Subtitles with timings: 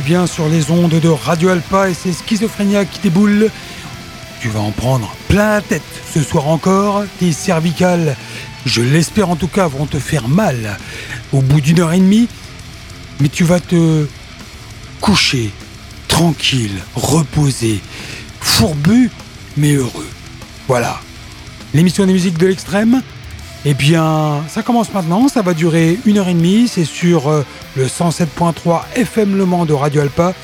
[0.00, 3.48] Bien sur les ondes de Radio Alpa et c'est Schizophrénia qui déboule.
[4.40, 7.04] Tu vas en prendre plein la tête ce soir encore.
[7.20, 8.16] Tes cervicales,
[8.66, 10.78] je l'espère en tout cas, vont te faire mal
[11.32, 12.28] au bout d'une heure et demie.
[13.20, 14.06] Mais tu vas te
[15.00, 15.52] coucher
[16.08, 17.80] tranquille, reposé,
[18.40, 19.10] fourbu,
[19.56, 20.08] mais heureux.
[20.66, 21.00] Voilà.
[21.72, 23.00] L'émission des musiques de l'extrême,
[23.66, 27.44] eh bien, ça commence maintenant, ça va durer une heure et demie, c'est sur euh,
[27.76, 30.34] le 107.3 FM Le Mans de Radio Alpa,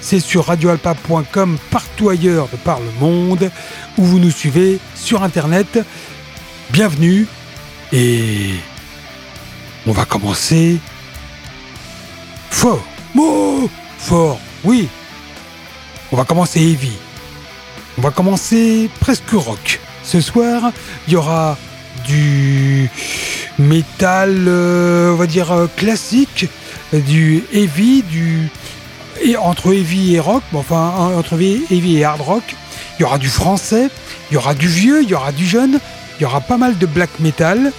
[0.00, 3.50] c'est sur radioalpa.com partout ailleurs de par le monde,
[3.98, 5.78] où vous nous suivez sur Internet.
[6.70, 7.26] Bienvenue
[7.92, 8.54] et
[9.86, 10.78] on va commencer
[12.50, 12.82] fort.
[13.98, 14.88] Fort, oui.
[16.12, 16.92] On va commencer heavy.
[17.98, 19.80] On va commencer presque rock.
[20.02, 20.72] Ce soir,
[21.06, 21.58] il y aura
[22.06, 22.90] du
[23.58, 26.48] métal, euh, on va dire euh, classique,
[26.92, 28.48] du heavy, du
[29.38, 32.42] entre heavy et rock, enfin entre heavy et hard rock.
[32.98, 33.88] Il y aura du français,
[34.30, 35.78] il y aura du vieux, il y aura du jeune,
[36.18, 37.72] il y aura pas mal de black metal,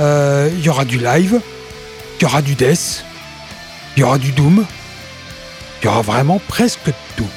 [0.00, 1.40] euh, il y aura du live,
[2.18, 3.04] il y aura du death,
[3.96, 4.64] il y aura du doom,
[5.80, 7.28] il y aura vraiment presque tout.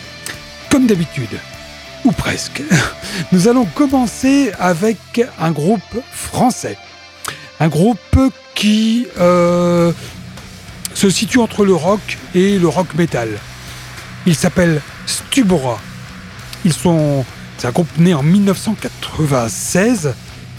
[0.69, 1.39] Comme d'habitude
[2.05, 2.61] ou presque.
[3.31, 4.97] Nous allons commencer avec
[5.39, 6.77] un groupe français.
[7.59, 8.19] Un groupe
[8.55, 9.91] qui euh,
[10.93, 13.29] se situe entre le rock et le rock metal.
[14.25, 15.79] Il s'appelle Stubora.
[16.65, 20.13] C'est un groupe né en 1996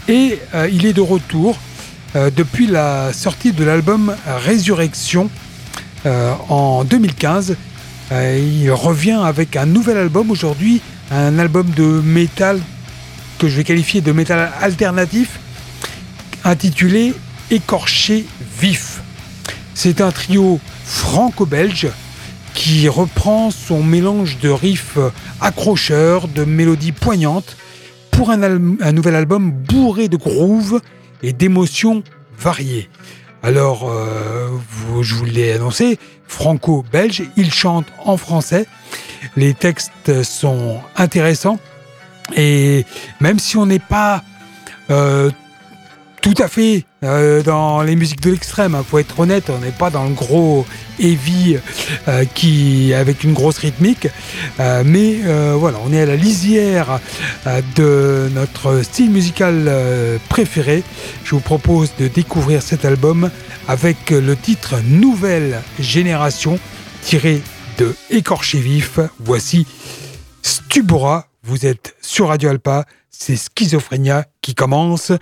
[0.08, 1.58] et euh, il est de retour
[2.16, 5.30] euh, depuis la sortie de l'album Résurrection
[6.48, 7.56] en 2015.
[8.12, 10.80] il revient avec un nouvel album aujourd'hui
[11.10, 12.60] un album de métal
[13.38, 15.38] que je vais qualifier de métal alternatif
[16.44, 17.14] intitulé
[17.50, 18.26] Écorché
[18.60, 19.00] vif.
[19.74, 21.88] C'est un trio franco-belge
[22.52, 24.98] qui reprend son mélange de riffs
[25.40, 27.56] accrocheurs, de mélodies poignantes
[28.10, 28.36] pour un,
[28.92, 30.80] nouvel album bourré de grooves
[31.22, 32.02] et d'émotions
[32.38, 32.90] variées.
[33.42, 34.48] Alors, euh,
[35.00, 38.66] je vous l'ai annoncé, franco-belge, il chante en français
[39.36, 41.58] les textes sont intéressants.
[42.36, 42.84] Et
[43.20, 44.22] même si on n'est pas
[44.90, 45.30] euh,
[46.20, 49.70] tout à fait euh, dans les musiques de l'extrême, hein, faut être honnête, on n'est
[49.70, 50.66] pas dans le gros
[50.98, 51.56] heavy
[52.08, 54.08] euh, qui avec une grosse rythmique,
[54.84, 55.18] mais
[55.54, 57.00] voilà, on est à la lisière
[57.76, 59.70] de notre style musical
[60.28, 60.82] préféré.
[61.24, 63.30] Je vous propose de découvrir cet album
[63.68, 66.58] avec le titre Nouvelle Génération
[67.02, 67.42] tiré
[68.10, 69.00] Écorché Vif.
[69.18, 69.66] Voici
[70.42, 71.28] Stubora.
[71.42, 72.84] Vous êtes sur Radio Alpa.
[73.10, 75.12] C'est Schizophrénia qui commence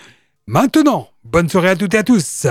[0.46, 1.08] maintenant.
[1.24, 2.46] Bonne soirée à toutes et à tous.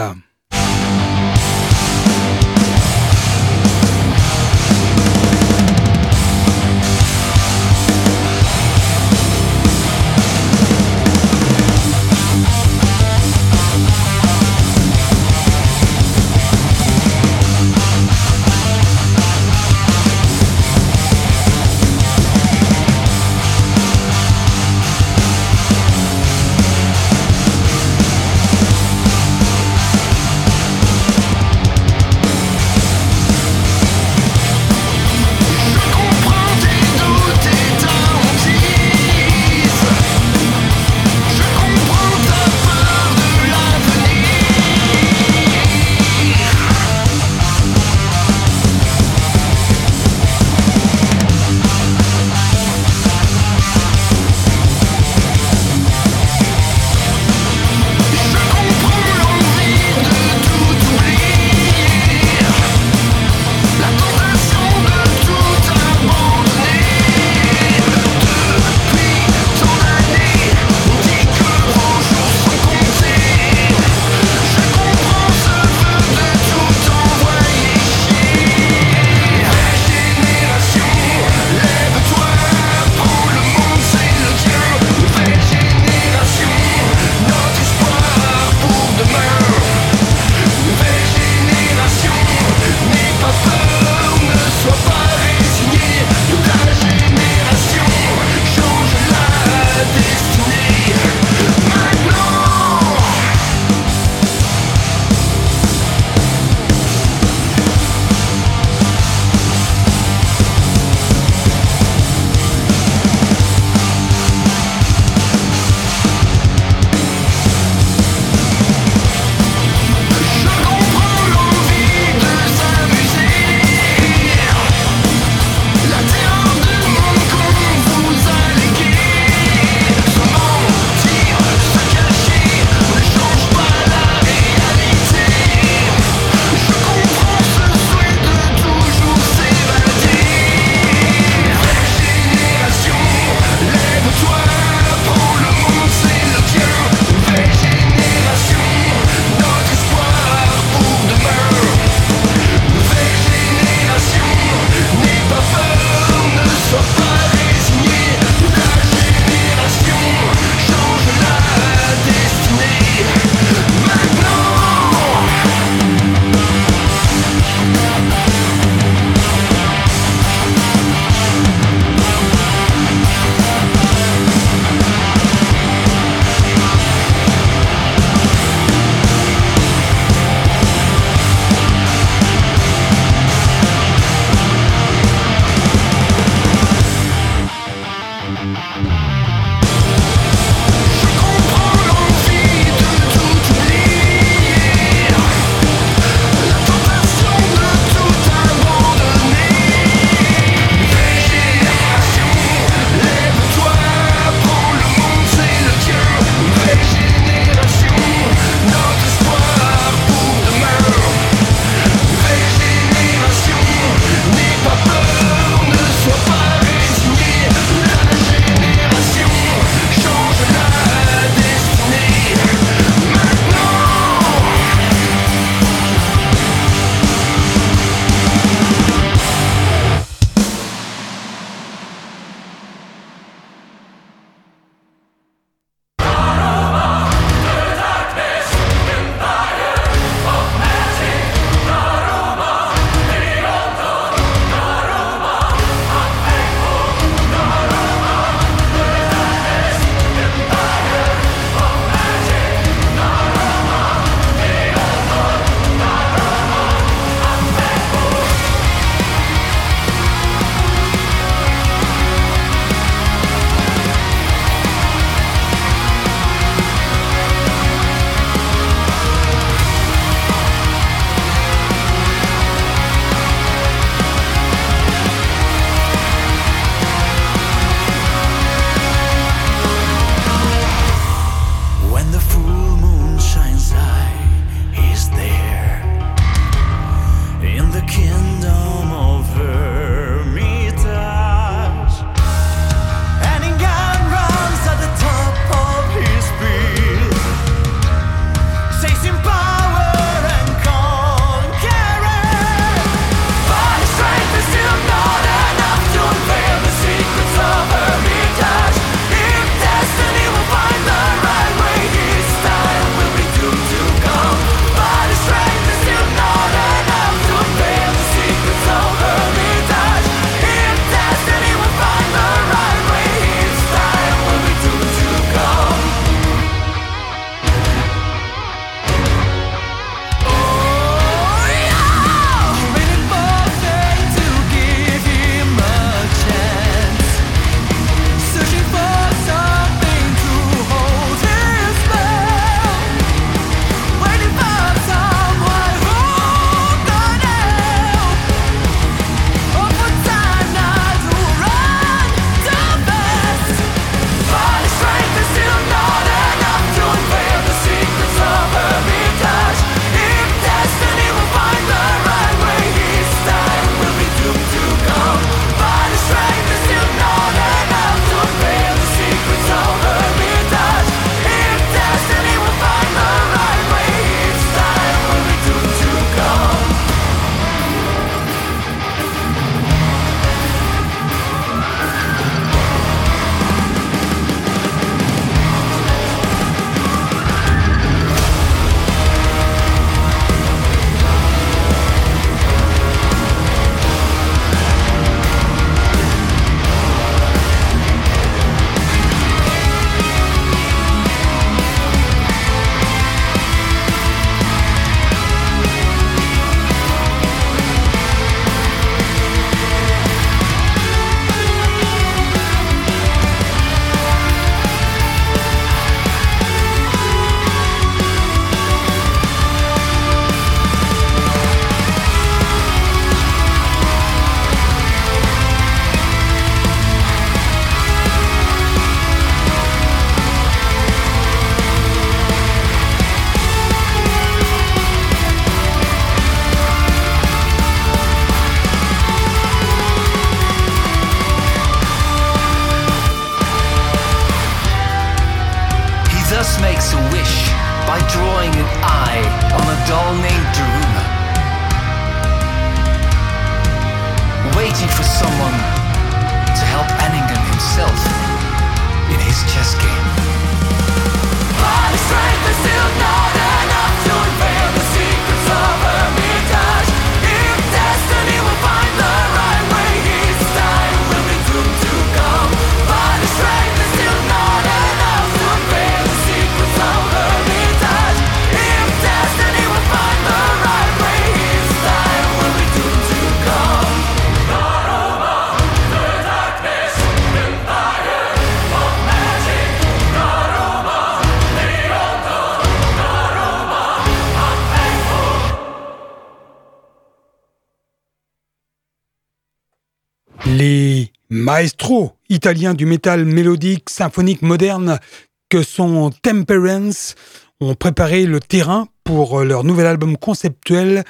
[501.56, 505.00] Les maestros italiens du métal mélodique symphonique moderne
[505.47, 507.16] que sont Temperance
[507.62, 511.06] ont préparé le terrain pour leur nouvel album conceptuel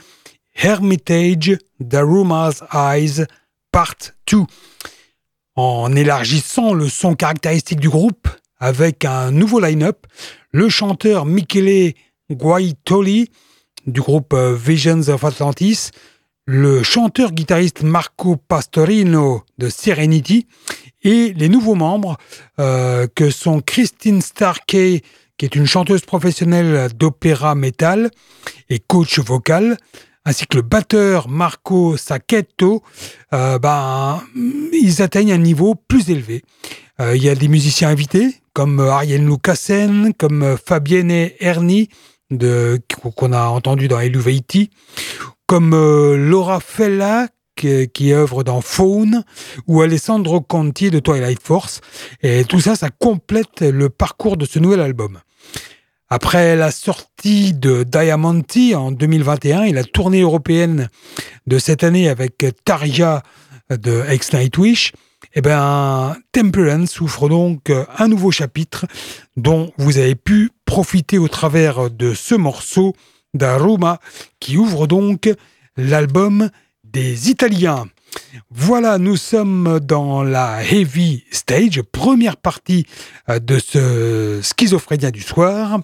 [0.54, 3.26] Hermitage Daruma's Eyes
[3.72, 3.96] Part
[4.32, 4.42] 2.
[5.56, 8.28] En élargissant le son caractéristique du groupe
[8.60, 10.06] avec un nouveau line-up,
[10.52, 11.94] le chanteur Michele
[12.30, 13.32] Guaitoli
[13.88, 15.90] du groupe Visions of Atlantis
[16.46, 20.48] le chanteur-guitariste Marco Pastorino de Serenity
[21.04, 22.18] et les nouveaux membres
[22.60, 25.02] euh, que sont Christine Starkey,
[25.38, 28.12] qui est une chanteuse professionnelle d'opéra metal
[28.70, 29.78] et coach vocal,
[30.24, 32.84] ainsi que le batteur Marco Sacchetto,
[33.34, 34.22] euh, ben,
[34.72, 36.44] ils atteignent un niveau plus élevé.
[37.00, 41.90] Euh, il y a des musiciens invités, comme Ariel Lucassen, comme Fabienne Erni,
[43.16, 44.72] qu'on a entendu dans Eluveiti,
[45.48, 49.24] comme euh, Laura Fella qui, œuvre dans Faune
[49.66, 51.80] ou Alessandro Conti de Twilight Force.
[52.22, 55.20] Et tout ça, ça complète le parcours de ce nouvel album.
[56.10, 60.90] Après la sortie de Diamanti en 2021 et la tournée européenne
[61.48, 63.24] de cette année avec Tarja
[63.70, 64.92] de Ex Nightwish,
[65.34, 68.86] eh ben, Temperance souffre donc un nouveau chapitre
[69.38, 72.94] dont vous avez pu profiter au travers de ce morceau
[73.38, 74.00] d'Aroma
[74.40, 75.30] qui ouvre donc
[75.78, 76.50] l'album
[76.84, 77.86] des Italiens.
[78.50, 82.86] Voilà, nous sommes dans la heavy stage, première partie
[83.30, 85.80] euh, de ce schizophrénia du soir.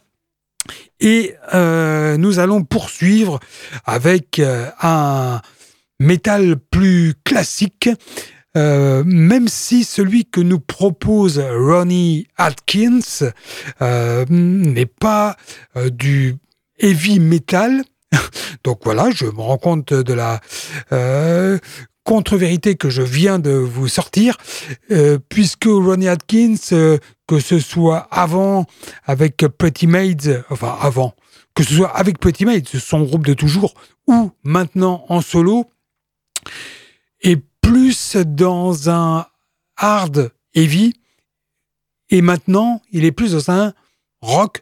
[0.99, 3.39] Et euh, nous allons poursuivre
[3.85, 5.41] avec euh, un
[5.99, 7.89] métal plus classique,
[8.53, 13.31] même si celui que nous propose Ronnie Atkins
[14.29, 15.37] n'est pas
[15.91, 16.35] du
[16.81, 17.83] heavy metal.
[18.63, 20.41] Donc voilà, je me rends compte de la
[20.91, 21.57] euh,
[22.03, 24.37] contre-vérité que je viens de vous sortir,
[24.91, 26.97] euh, puisque Ronnie Atkins, euh,
[27.27, 28.65] que ce soit avant
[29.05, 31.15] avec Pretty Maids, enfin avant,
[31.55, 33.73] que ce soit avec Pretty Maids, son groupe de toujours,
[34.07, 35.69] ou maintenant en solo,
[37.21, 39.25] est plus dans un
[39.77, 40.93] hard heavy,
[42.09, 43.73] et maintenant il est plus dans un
[44.21, 44.59] rock,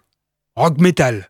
[0.55, 1.29] rock metal.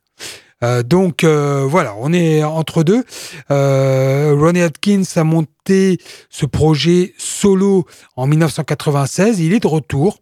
[0.63, 3.03] Euh, donc euh, voilà, on est entre deux.
[3.51, 5.99] Euh, Ronnie Atkins a monté
[6.29, 7.85] ce projet solo
[8.15, 9.39] en 1996.
[9.39, 10.19] Il est de retour.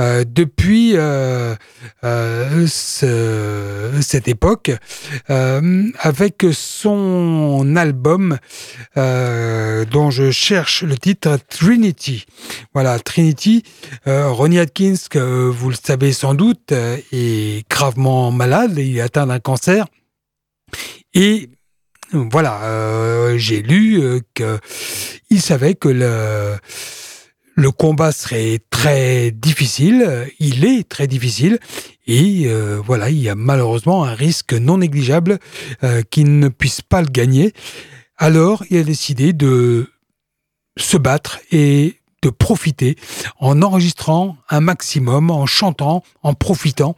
[0.00, 1.56] Euh, depuis euh,
[2.04, 4.70] euh, cette époque,
[5.28, 8.38] avec son album
[8.94, 12.26] dont je cherche le titre Trinity.
[12.74, 13.64] Voilà, Trinity.
[14.06, 18.74] Ronnie Atkins, que vous le savez sans doute, est gravement malade.
[18.76, 19.86] Il est atteint d'un cancer.
[21.14, 21.50] Et
[22.12, 26.56] voilà, j'ai lu qu'il savait que le
[27.58, 31.58] le combat serait très difficile, il est très difficile,
[32.06, 35.40] et euh, voilà, il y a malheureusement un risque non négligeable
[35.82, 37.52] euh, qu'il ne puisse pas le gagner.
[38.16, 39.90] Alors, il a décidé de
[40.76, 42.94] se battre et de profiter
[43.40, 46.94] en enregistrant un maximum, en chantant, en profitant.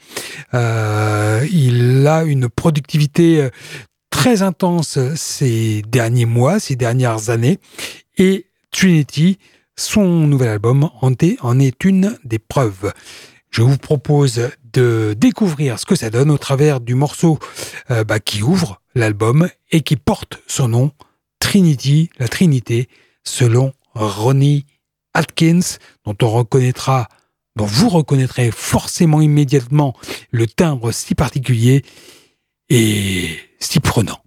[0.53, 3.49] Euh, il a une productivité
[4.11, 7.59] très intense ces derniers mois, ces dernières années,
[8.19, 9.39] et Trinity
[9.81, 12.93] son nouvel album en est une des preuves.
[13.51, 17.39] Je vous propose de découvrir ce que ça donne au travers du morceau
[17.91, 20.93] euh, bah, qui ouvre l'album et qui porte son nom,
[21.39, 22.89] Trinity, la Trinité,
[23.25, 24.67] selon Ronnie
[25.15, 27.09] Atkins, dont on reconnaîtra,
[27.57, 29.97] dont vous reconnaîtrez forcément immédiatement
[30.31, 31.83] le timbre si particulier
[32.69, 34.21] et si prenant.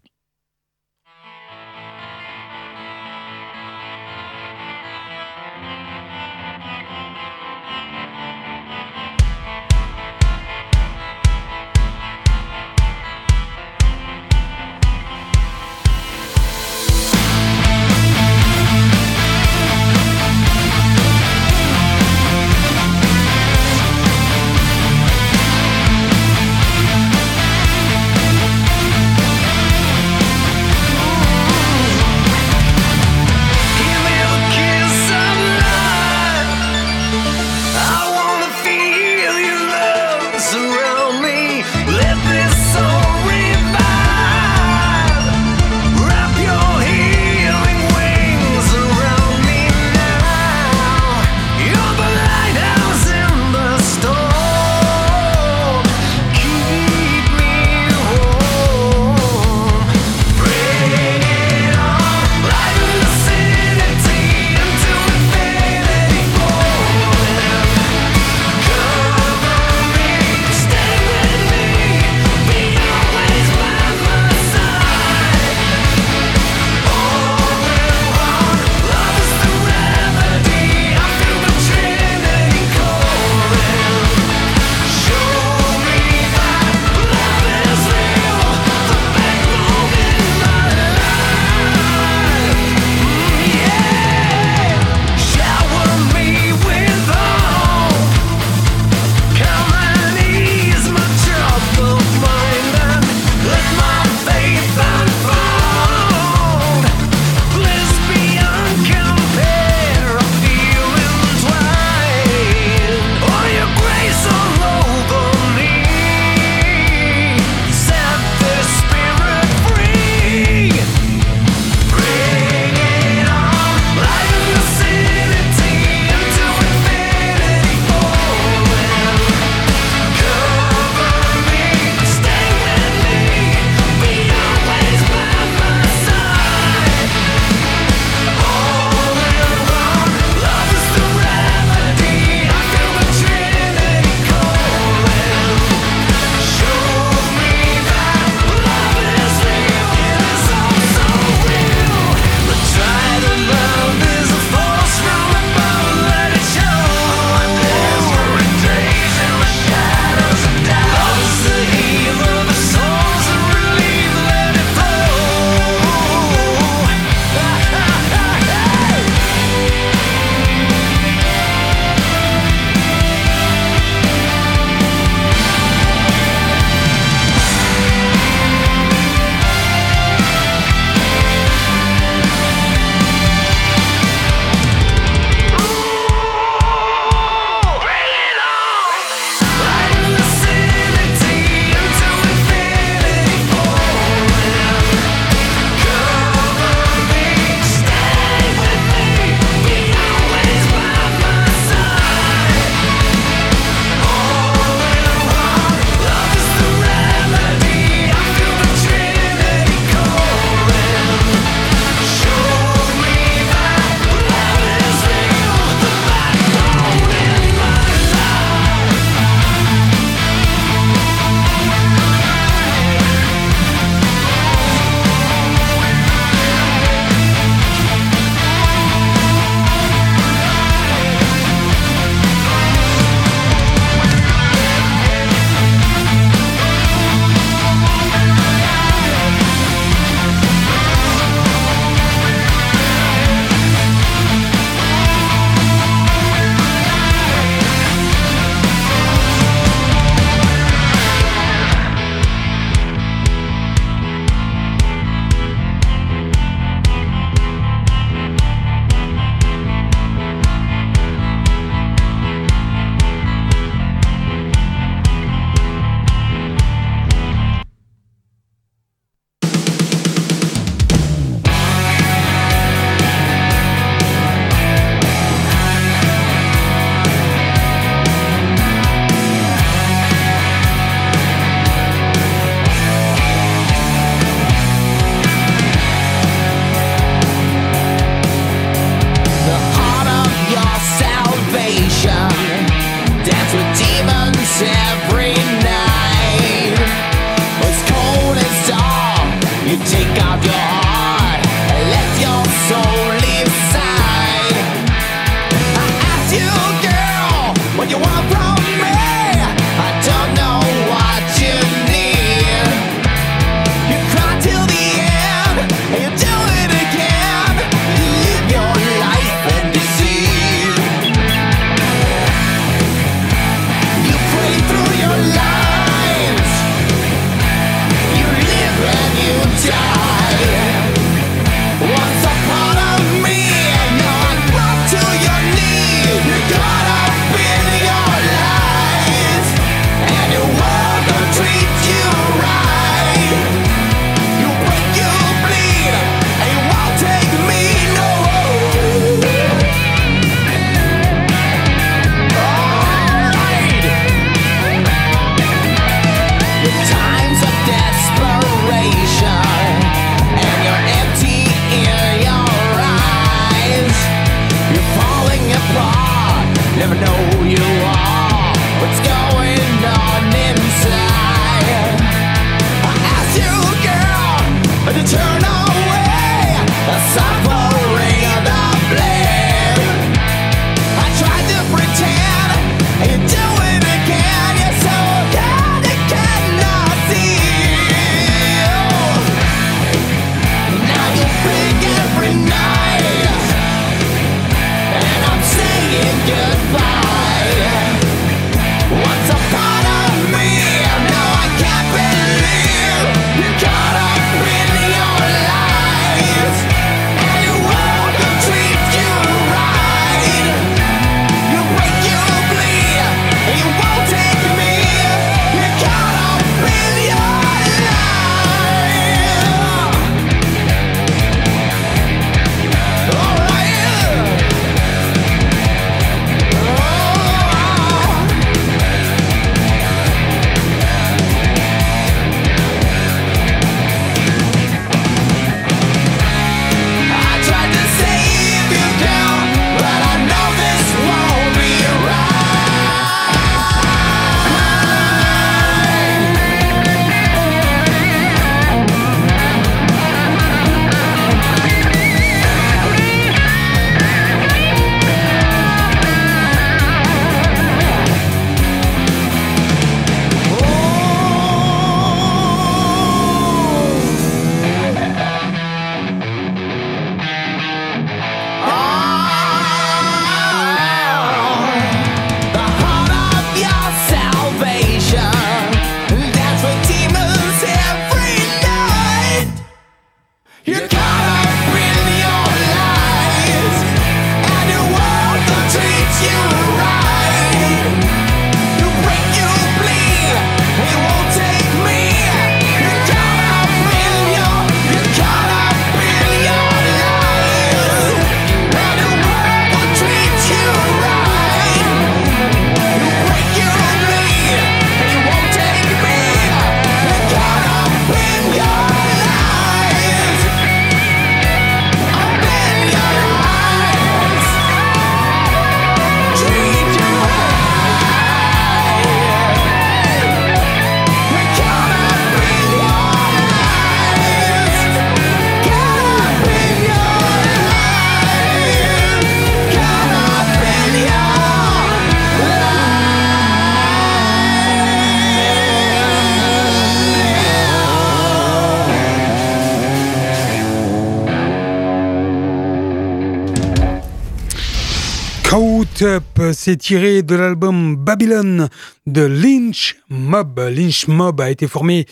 [546.53, 548.69] C'est tiré de l'album Babylon
[549.05, 550.59] de Lynch Mob.
[550.59, 552.05] Lynch Mob a été formé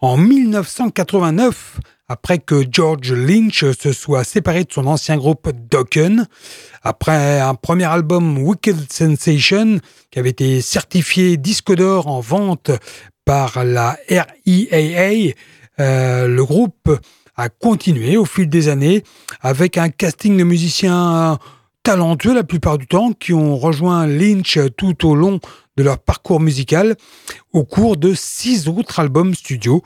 [0.00, 1.78] en 1989
[2.08, 6.26] après que George Lynch se soit séparé de son ancien groupe Dokken.
[6.82, 9.78] Après un premier album Wicked Sensation
[10.10, 12.70] qui avait été certifié disque d'or en vente
[13.24, 15.34] par la RIAA,
[15.80, 16.90] euh, le groupe
[17.36, 19.02] a continué au fil des années
[19.40, 21.38] avec un casting de musiciens
[21.82, 25.40] talentueux la plupart du temps, qui ont rejoint Lynch tout au long
[25.76, 26.96] de leur parcours musical
[27.52, 29.82] au cours de six autres albums studio.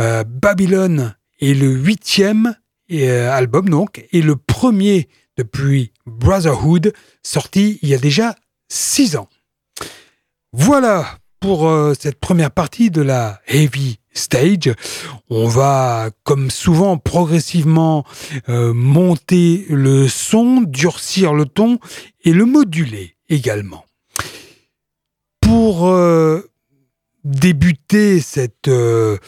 [0.00, 2.56] Euh, Babylon est le huitième
[2.92, 6.92] euh, album donc, et le premier depuis Brotherhood,
[7.22, 8.34] sorti il y a déjà
[8.68, 9.28] six ans.
[10.52, 14.72] Voilà pour euh, cette première partie de la Heavy stage.
[15.30, 18.04] On va, comme souvent, progressivement
[18.48, 21.78] euh, monter le son, durcir le ton
[22.24, 23.84] et le moduler également.
[25.40, 26.50] Pour euh,
[27.24, 29.18] débuter cette euh,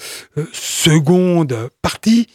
[0.52, 2.28] seconde partie,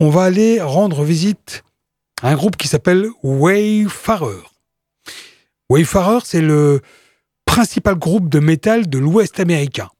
[0.00, 1.64] on va aller rendre visite
[2.22, 4.42] à un groupe qui s'appelle Wayfarer.
[5.68, 6.80] Wayfarer, c'est le
[7.44, 9.90] principal groupe de métal de l'Ouest américain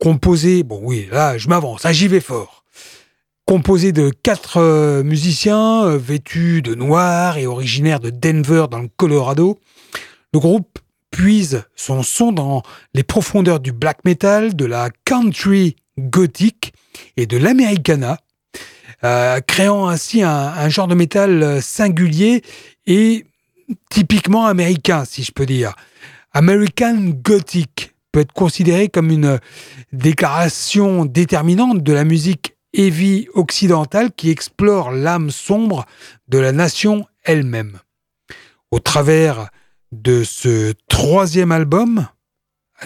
[0.00, 2.64] composé, bon oui, là je m'avance, j'y vais fort,
[3.46, 8.88] composé de quatre euh, musiciens euh, vêtus de noir et originaires de Denver dans le
[8.96, 9.58] Colorado.
[10.32, 10.78] Le groupe
[11.10, 12.62] puise son son dans
[12.94, 16.72] les profondeurs du black metal, de la country gothique
[17.16, 18.18] et de l'americana,
[19.04, 22.42] euh, créant ainsi un, genre de métal singulier
[22.86, 23.26] et
[23.90, 25.74] typiquement américain, si je peux dire.
[26.32, 29.38] American Gothic, peut être considéré comme une
[29.92, 35.86] déclaration déterminante de la musique heavy occidentale qui explore l'âme sombre
[36.28, 37.78] de la nation elle-même.
[38.70, 39.50] Au travers
[39.92, 42.06] de ce troisième album,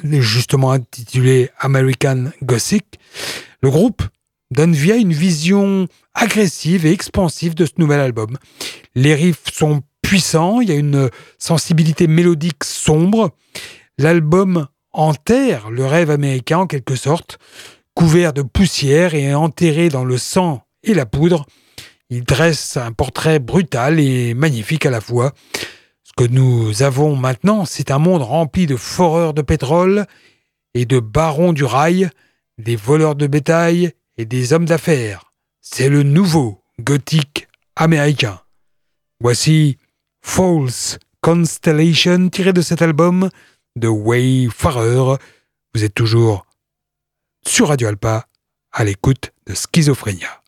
[0.02, 2.98] justement intitulé American Gothic,
[3.62, 4.02] le groupe
[4.50, 8.38] donne vie à une vision agressive et expansive de ce nouvel album.
[8.94, 13.30] Les riffs sont puissants, il y a une sensibilité mélodique sombre.
[13.98, 17.38] L'album enterre le rêve américain en quelque sorte,
[17.94, 21.44] couvert de poussière et enterré dans le sang et la poudre.
[22.10, 25.32] Il dresse un portrait brutal et magnifique à la fois.
[26.04, 30.06] Ce que nous avons maintenant, c'est un monde rempli de foreurs de pétrole
[30.74, 32.08] et de barons du rail,
[32.58, 35.32] des voleurs de bétail et des hommes d'affaires.
[35.60, 38.40] C'est le nouveau gothique américain.
[39.20, 39.78] Voici
[40.20, 43.30] False Constellation tiré de cet album
[43.76, 45.16] de Wayfarer.
[45.74, 46.46] Vous êtes toujours
[47.46, 48.26] sur Radio Alpa
[48.72, 50.43] à l'écoute de Schizophrénia.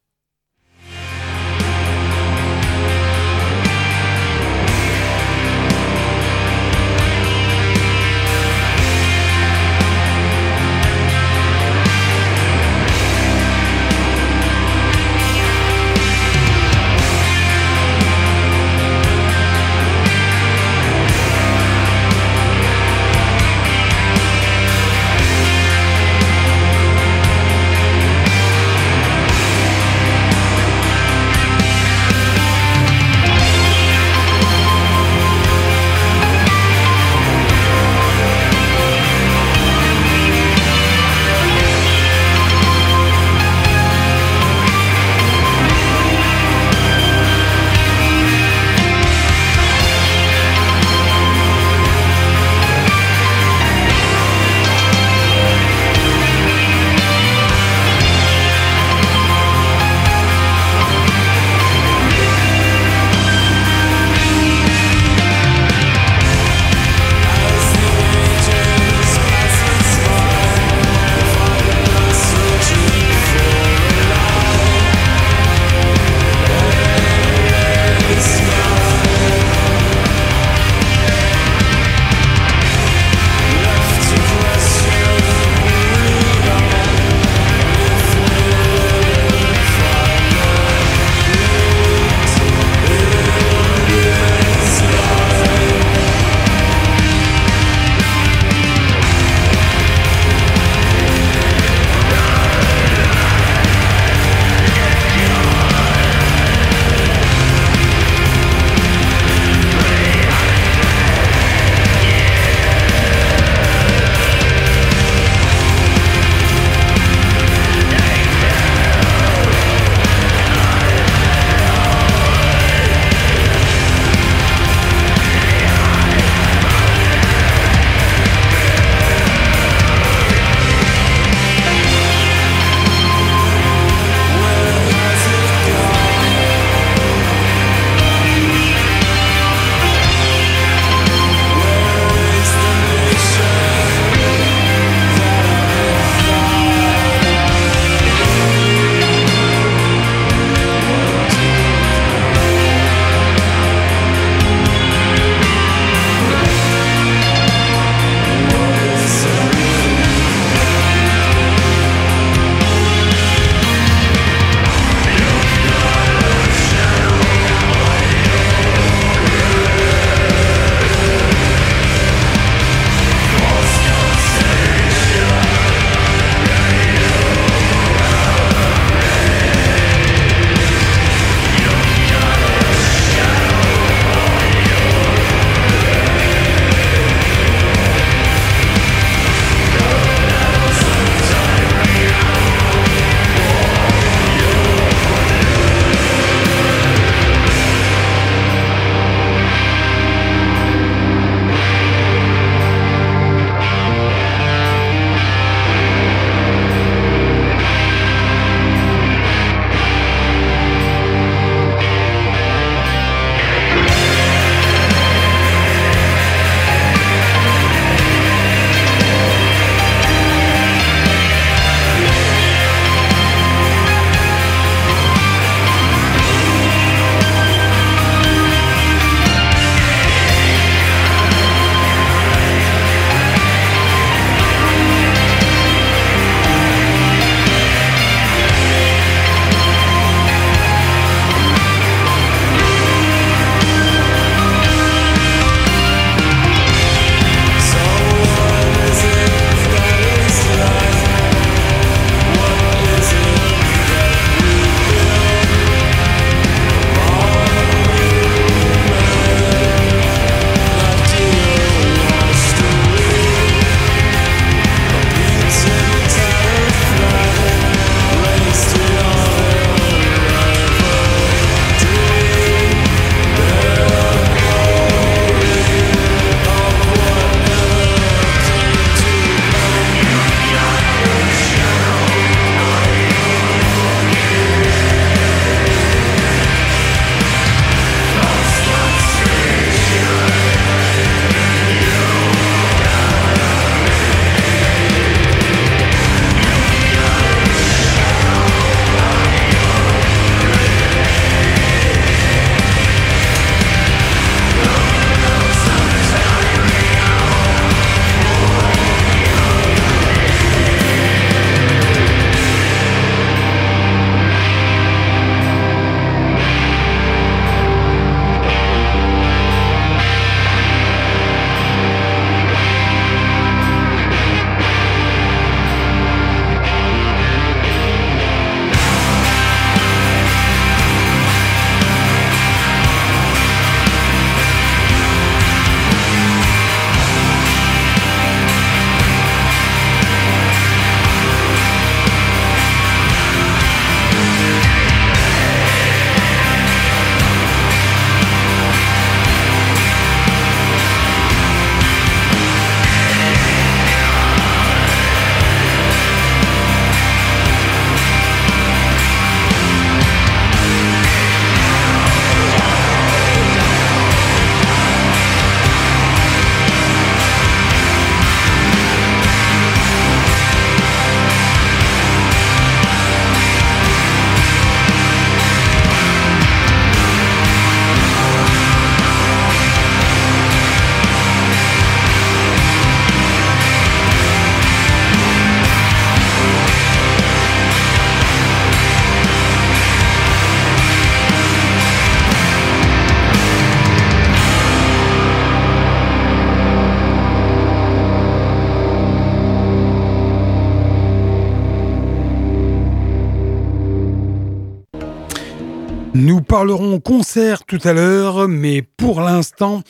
[406.47, 409.83] Parlerons concert tout à l'heure, mais pour l'instant,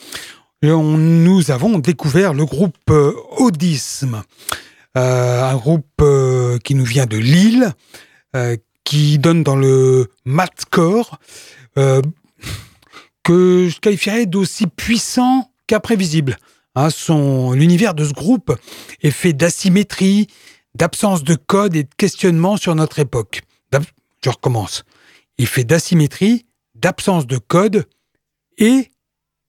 [0.63, 4.23] nous avons découvert le groupe euh, Audisme,
[4.97, 7.73] euh, un groupe euh, qui nous vient de Lille,
[8.83, 11.17] qui donne dans le matcore,
[11.75, 16.37] que je qualifierais d'aussi puissant qu'imprévisible.
[16.75, 16.89] Hein,
[17.55, 18.55] l'univers de ce groupe
[19.01, 20.27] est fait d'asymétrie,
[20.75, 23.41] d'absence de code et de questionnement sur notre époque.
[24.23, 24.83] Je recommence.
[25.37, 26.46] Il fait d'asymétrie,
[26.79, 27.85] d'absence de code
[28.57, 28.91] et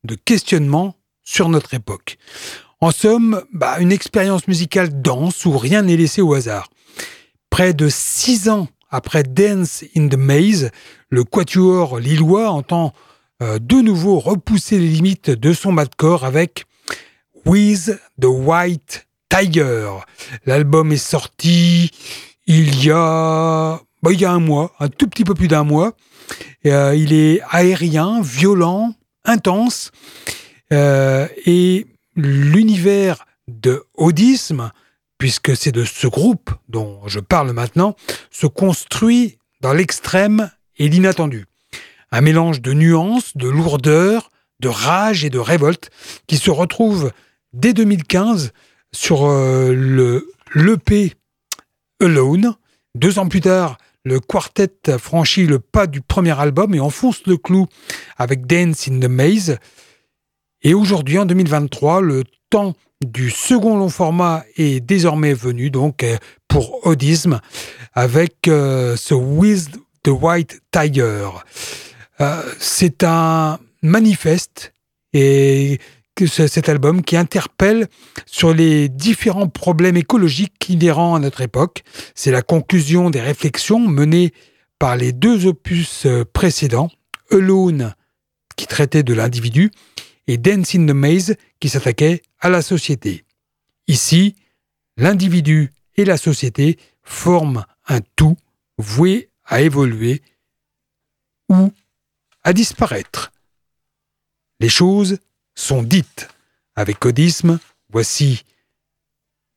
[0.05, 2.19] de questionnement sur notre époque.
[2.81, 6.71] En somme, bah, une expérience musicale dense où rien n'est laissé au hasard.
[7.51, 10.71] Près de six ans après Dance in the Maze,
[11.11, 12.93] le quatuor lillois entend
[13.43, 16.65] euh, de nouveau repousser les limites de son corps avec
[17.45, 19.91] With the White Tiger.
[20.47, 21.91] L'album est sorti
[22.47, 25.65] il y a bah, il y a un mois, un tout petit peu plus d'un
[25.65, 25.95] mois.
[26.67, 28.95] Euh, il est aérien, violent,
[29.25, 29.91] intense.
[30.73, 31.87] Euh, et
[32.17, 34.71] l'univers de Audisme,
[35.19, 37.97] puisque c'est de ce groupe dont je parle maintenant,
[38.31, 41.47] se construit dans l'extrême et l'inattendu.
[42.13, 44.31] Un mélange de nuances, de lourdeur,
[44.61, 45.91] de rage et de révolte
[46.27, 47.13] qui se retrouve
[47.53, 48.53] dès 2015
[48.93, 51.15] sur euh, le l'EP
[52.01, 52.55] Alone.
[52.95, 53.79] Deux ans plus tard,
[54.09, 57.67] le quartet franchit le pas du premier album et enfonce le clou
[58.17, 59.59] avec Dance in the Maze.
[60.63, 66.17] Et aujourd'hui, en 2023, le temps du second long format est désormais venu, donc euh,
[66.49, 67.41] pour Audisme,
[67.93, 69.71] avec euh, ce With
[70.03, 71.29] the White Tiger.
[72.21, 74.73] Euh, c'est un manifeste
[75.13, 75.79] et
[76.27, 77.89] cet album qui interpelle
[78.27, 81.83] sur les différents problèmes écologiques inhérents à notre époque.
[82.15, 84.33] C'est la conclusion des réflexions menées
[84.79, 86.91] par les deux opus euh, précédents,
[87.31, 87.95] Alone
[88.57, 89.71] qui traitait de l'individu
[90.27, 93.25] et Dance in the Maze qui s'attaquait à la société.
[93.87, 94.35] Ici,
[94.97, 98.37] l'individu et la société forment un tout
[98.77, 100.23] voué à évoluer
[101.49, 101.73] ou
[102.45, 103.33] à disparaître.
[104.61, 105.19] Les choses
[105.59, 106.29] sont dites.
[106.77, 107.59] Avec codisme,
[107.91, 108.45] voici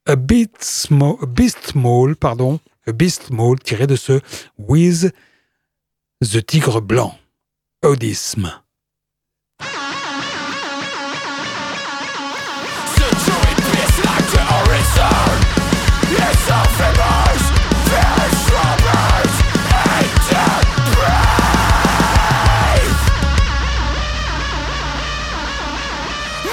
[0.08, 4.20] A Beast Small, pardon, A Beast Small tiré de ce
[4.58, 5.14] With
[6.22, 7.18] the Tigre Blanc.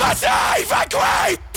[0.08, 0.38] Audisme.
[0.60, 1.47] evacuate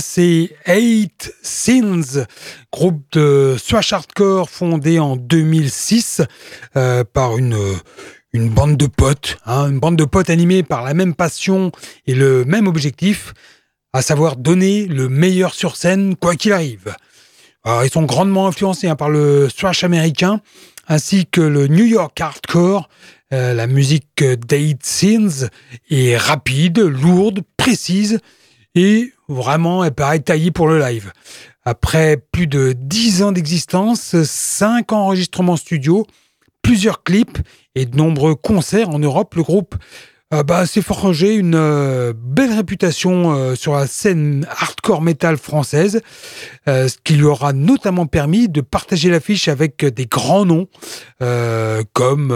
[0.00, 2.26] c'est Eight Sins,
[2.72, 6.22] groupe de thrash hardcore fondé en 2006
[6.76, 7.58] euh, par une,
[8.32, 11.72] une bande de potes, hein, une bande de potes animée par la même passion
[12.06, 13.34] et le même objectif,
[13.92, 16.94] à savoir donner le meilleur sur scène quoi qu'il arrive.
[17.66, 20.40] ils sont grandement influencés hein, par le thrash américain
[20.88, 22.88] ainsi que le New York hardcore.
[23.32, 25.48] Euh, la musique d'Eight Sins
[25.90, 28.20] est rapide, lourde, précise
[28.76, 31.12] et vraiment elle paraît taillée pour le live.
[31.64, 36.06] Après plus de 10 ans d'existence, 5 enregistrements studio,
[36.62, 37.38] plusieurs clips
[37.74, 39.76] et de nombreux concerts en Europe, le groupe
[40.34, 46.00] euh, bah, s'est forgé une euh, belle réputation euh, sur la scène hardcore metal française,
[46.66, 50.66] ce qui lui aura notamment permis de partager l'affiche avec des grands noms
[51.92, 52.28] comme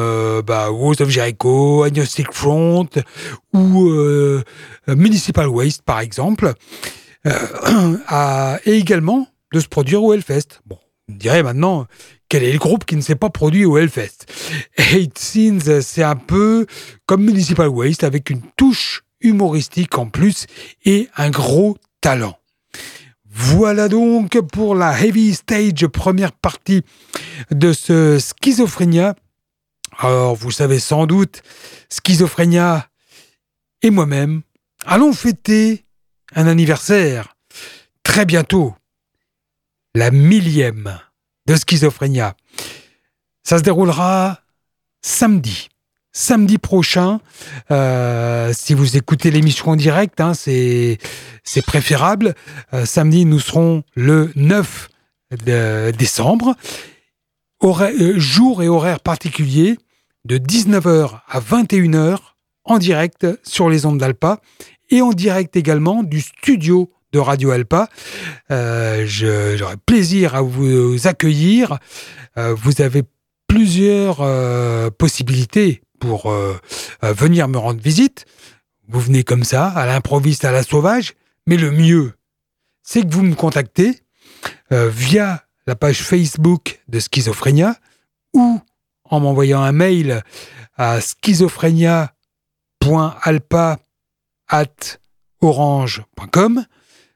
[0.46, 2.88] bah, of Jericho, Agnostic Front
[3.52, 3.90] ou
[4.94, 6.54] Municipal Waste par exemple,
[7.24, 10.60] et également de se produire au Hellfest.
[10.66, 10.78] Bon,
[11.08, 11.86] on dirait maintenant,
[12.28, 14.26] quel est le groupe qui ne s'est pas produit au Hellfest?
[14.76, 16.66] Eight Sins, c'est un peu
[17.06, 20.46] comme Municipal Waste avec une touche humoristique en plus
[20.84, 22.38] et un gros talent.
[23.28, 26.82] Voilà donc pour la Heavy Stage première partie
[27.50, 29.14] de ce Schizophrénia.
[29.98, 31.42] Alors, vous savez sans doute,
[31.88, 32.88] Schizophrénia
[33.82, 34.42] et moi-même
[34.86, 35.84] allons fêter
[36.34, 37.36] un anniversaire
[38.02, 38.74] très bientôt,
[39.94, 40.98] la millième
[41.46, 42.34] de Schizophrénia.
[43.42, 44.40] Ça se déroulera
[45.02, 45.68] samedi.
[46.12, 47.20] Samedi prochain,
[47.70, 50.98] euh, si vous écoutez l'émission en direct, hein, c'est
[51.66, 52.34] préférable.
[52.74, 54.88] Euh, samedi, nous serons le 9
[55.96, 56.56] décembre.
[57.62, 59.78] Euh, jour et horaire particulier
[60.24, 62.18] de 19h à 21h
[62.70, 64.40] en direct sur les ondes d'Alpa
[64.90, 67.88] et en direct également du studio de Radio Alpa.
[68.52, 71.80] Euh, J'aurai plaisir à vous accueillir.
[72.38, 73.02] Euh, vous avez
[73.48, 76.56] plusieurs euh, possibilités pour euh,
[77.02, 78.24] venir me rendre visite.
[78.86, 81.14] Vous venez comme ça, à l'improviste, à la sauvage.
[81.48, 82.12] Mais le mieux,
[82.84, 83.98] c'est que vous me contactez
[84.70, 87.74] via la page Facebook de Schizophrénia
[88.34, 88.60] ou
[89.04, 90.22] en m'envoyant un mail
[90.76, 92.19] à schizophrénia.alpa.orange.com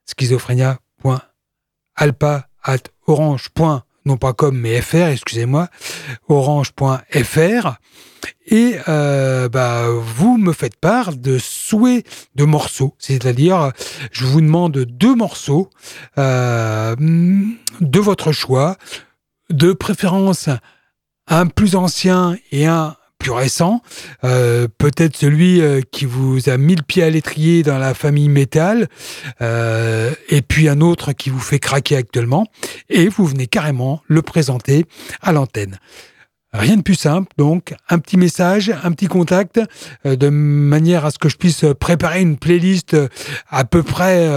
[0.06, 3.50] schizophrénia.alpa at orange.
[4.06, 5.68] non pas comme mais fr, excusez-moi,
[6.28, 7.74] orange.fr.
[8.46, 13.72] Et euh, bah, vous me faites part de souhaits de morceaux, c'est-à-dire
[14.12, 15.70] je vous demande deux morceaux
[16.18, 16.94] euh,
[17.80, 18.76] de votre choix,
[19.50, 20.48] de préférence
[21.26, 23.80] un plus ancien et un plus récent,
[24.24, 28.28] euh, peut-être celui euh, qui vous a mis le pied à l'étrier dans la famille
[28.28, 28.88] métal,
[29.40, 32.46] euh, et puis un autre qui vous fait craquer actuellement,
[32.90, 34.84] et vous venez carrément le présenter
[35.22, 35.78] à l'antenne.
[36.52, 39.60] Rien de plus simple, donc un petit message, un petit contact,
[40.04, 42.96] de manière à ce que je puisse préparer une playlist
[43.48, 44.28] à peu près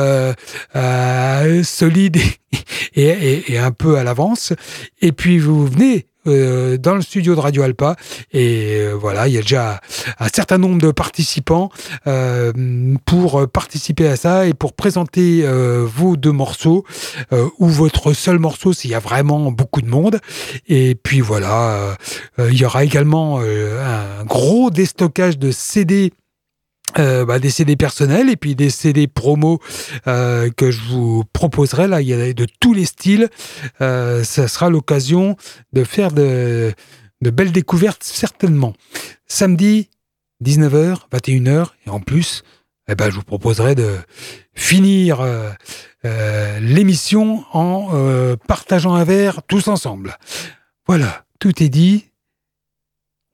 [1.63, 2.17] solide
[2.95, 4.53] et, et, un peu à l'avance.
[4.99, 7.95] Et puis vous venez euh, dans le studio de Radio Alpa.
[8.31, 9.81] Et euh, voilà, il y a déjà
[10.19, 11.69] un certain nombre de participants
[12.07, 12.51] euh,
[13.05, 15.45] pour participer à ça et pour présenter
[15.85, 16.83] vos deux morceaux
[17.31, 20.19] ou votre seul morceau s'il y a vraiment beaucoup de monde.
[20.67, 21.95] Et puis voilà,
[22.39, 26.11] il y aura également un gros déstockage de CD
[26.99, 29.59] euh, bah, des CD personnels et puis des CD promo
[30.07, 31.87] euh, que je vous proposerai.
[31.87, 33.29] Là, il y a de tous les styles.
[33.81, 35.37] Euh, ça sera l'occasion
[35.73, 36.73] de faire de,
[37.21, 38.73] belles découvertes, certainement.
[39.27, 39.89] Samedi,
[40.43, 42.43] 19h, 21h, et en plus,
[42.87, 43.97] eh ben, je vous proposerai de
[44.53, 45.51] finir euh,
[46.05, 50.17] euh, l'émission en partageant un verre tous ensemble.
[50.87, 52.05] Voilà, tout est dit.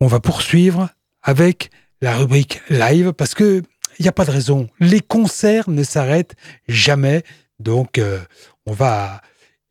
[0.02, 0.90] On va poursuivre
[1.22, 1.70] avec
[2.04, 3.64] la rubrique live parce que
[3.98, 4.68] il n'y a pas de raison.
[4.80, 6.36] Les concerts ne s'arrêtent
[6.68, 7.24] jamais.
[7.60, 8.20] Donc, euh,
[8.66, 9.22] on va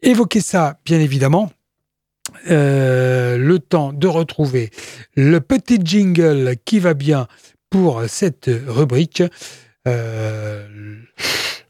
[0.00, 1.50] évoquer ça, bien évidemment.
[2.50, 4.70] Euh, le temps de retrouver
[5.14, 7.26] le petit jingle qui va bien
[7.68, 9.22] pour cette rubrique.
[9.86, 10.66] Euh,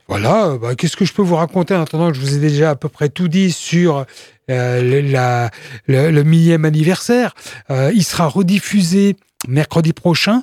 [0.06, 2.70] voilà, bah, qu'est-ce que je peux vous raconter en attendant que je vous ai déjà
[2.70, 4.04] à peu près tout dit sur
[4.46, 5.48] le,
[5.88, 7.34] le, millième anniversaire?
[7.70, 9.16] il sera rediffusé
[9.48, 10.42] mercredi prochain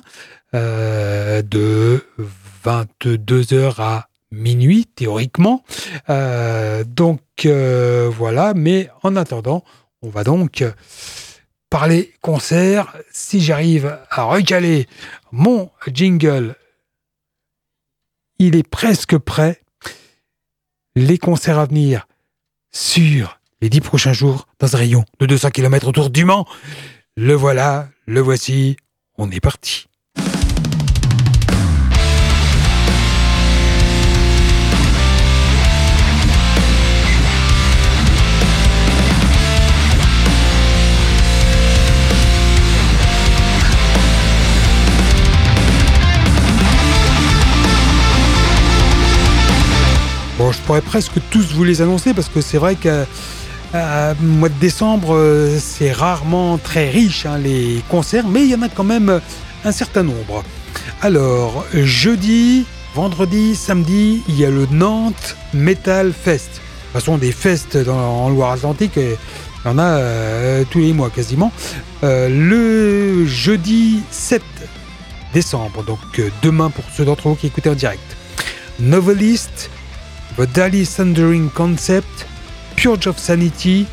[0.54, 2.04] euh, de
[2.64, 5.64] 22h à minuit théoriquement.
[6.08, 9.64] Euh, donc euh, voilà, mais en attendant,
[10.02, 10.64] on va donc
[11.68, 12.96] parler concert.
[13.12, 14.86] Si j'arrive à recaler
[15.32, 16.54] mon jingle
[18.40, 19.60] il est presque prêt.
[20.96, 22.08] Les concerts à venir
[22.72, 26.48] sur les dix prochains jours dans un rayon de 200 km autour du Mans.
[27.16, 28.76] Le voilà, le voici,
[29.20, 29.86] on est parti.
[50.38, 53.04] Bon, je pourrais presque tous vous les annoncer parce que c'est vrai que
[53.74, 58.54] euh, mois de décembre, euh, c'est rarement très riche hein, les concerts, mais il y
[58.54, 59.20] en a quand même
[59.64, 60.42] un certain nombre.
[61.02, 62.66] Alors, jeudi,
[62.96, 66.50] vendredi, samedi, il y a le Nantes Metal Fest.
[66.50, 69.16] De toute façon, des fests en Loire-Atlantique, il
[69.64, 71.52] y en a euh, tous les mois quasiment.
[72.02, 74.42] le jeudi 7
[75.32, 76.00] décembre, donc
[76.42, 78.16] demain pour ceux d'entre vous qui écoutez en direct.
[78.80, 79.70] Novelist,
[80.36, 82.26] The Dali Thundering Concept,
[82.80, 83.84] Purge of Sanity,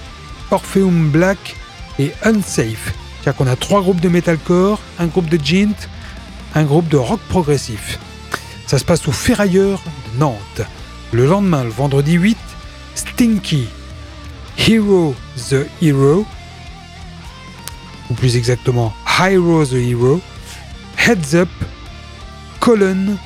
[0.49, 1.57] Orpheum Black
[1.99, 2.93] et Unsafe.
[3.19, 5.75] C'est-à-dire qu'on a trois groupes de metalcore, un groupe de Jint,
[6.55, 7.99] un groupe de rock progressif.
[8.65, 9.81] Ça se passe au Ferrailleur
[10.13, 10.61] de Nantes.
[11.11, 12.37] Le lendemain, le vendredi 8,
[12.95, 13.67] Stinky,
[14.57, 15.13] Hero
[15.49, 16.25] the Hero,
[18.09, 20.21] ou plus exactement Hero the Hero,
[20.97, 21.49] Heads Up,
[22.61, 23.17] Colon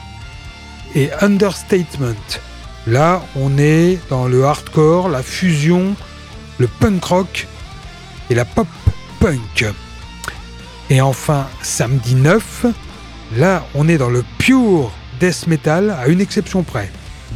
[0.95, 2.16] et Understatement.
[2.88, 5.95] Là, on est dans le hardcore, la fusion,
[6.57, 7.47] le punk rock
[8.29, 8.67] et la pop
[9.19, 9.65] punk.
[10.89, 12.65] Et enfin, samedi 9,
[13.38, 16.91] là, on est dans le pure death metal, à une exception près.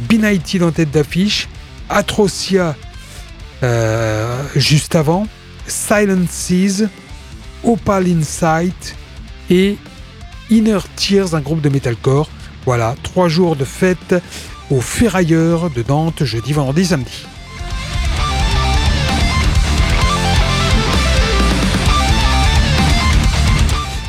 [0.08, 1.48] Benighted en tête d'affiche,
[1.88, 2.74] Atrocia
[3.62, 5.26] euh, juste avant,
[5.66, 6.88] Silent Seas,
[7.64, 8.96] Opal Insight
[9.48, 9.78] et
[10.50, 12.28] Inner Tears, un groupe de metalcore.
[12.64, 14.16] Voilà, trois jours de fête
[14.70, 17.26] au Ferrailleur de Nantes jeudi, vendredi, samedi.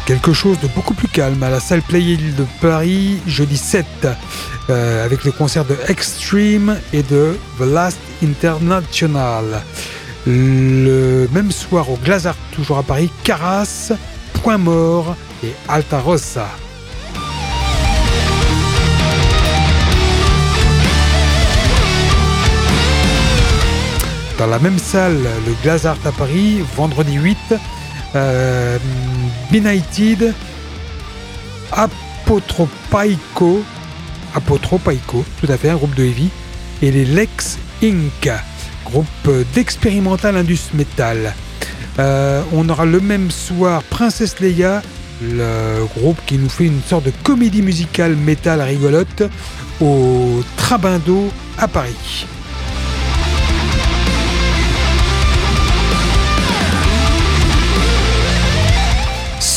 [0.05, 3.85] Quelque chose de beaucoup plus calme à la salle Playel de Paris jeudi 7
[4.69, 9.61] euh, avec le concert de Extreme et de The Last International.
[10.25, 13.91] Le même soir au Glazart, toujours à Paris, Caras,
[14.43, 16.47] Point Mort et Alta Rossa.
[24.37, 27.37] Dans la même salle, le Glazart à Paris, vendredi 8,
[28.15, 28.77] euh,
[29.51, 30.33] Benighted,
[31.71, 33.63] Apotropaico,
[34.35, 36.29] Apotropaico, tout à fait, un groupe de heavy,
[36.81, 38.29] et les Lex Inc.,
[38.85, 41.33] groupe d'expérimental indus metal.
[41.99, 44.83] Euh, on aura le même soir Princesse Leia,
[45.21, 49.23] le groupe qui nous fait une sorte de comédie musicale métal rigolote
[49.81, 52.27] au Trabindo à Paris.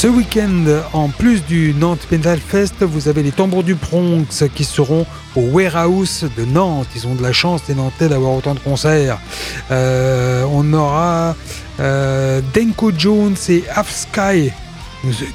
[0.01, 4.65] Ce week-end, en plus du Nantes Metal Fest, vous avez les Tambours du Bronx qui
[4.65, 5.05] seront
[5.37, 6.87] au Warehouse de Nantes.
[6.97, 9.19] Ils ont de la chance, les Nantais, d'avoir autant de concerts.
[9.71, 11.37] Euh, on aura
[11.81, 14.51] euh, Denko Jones et Half Sky.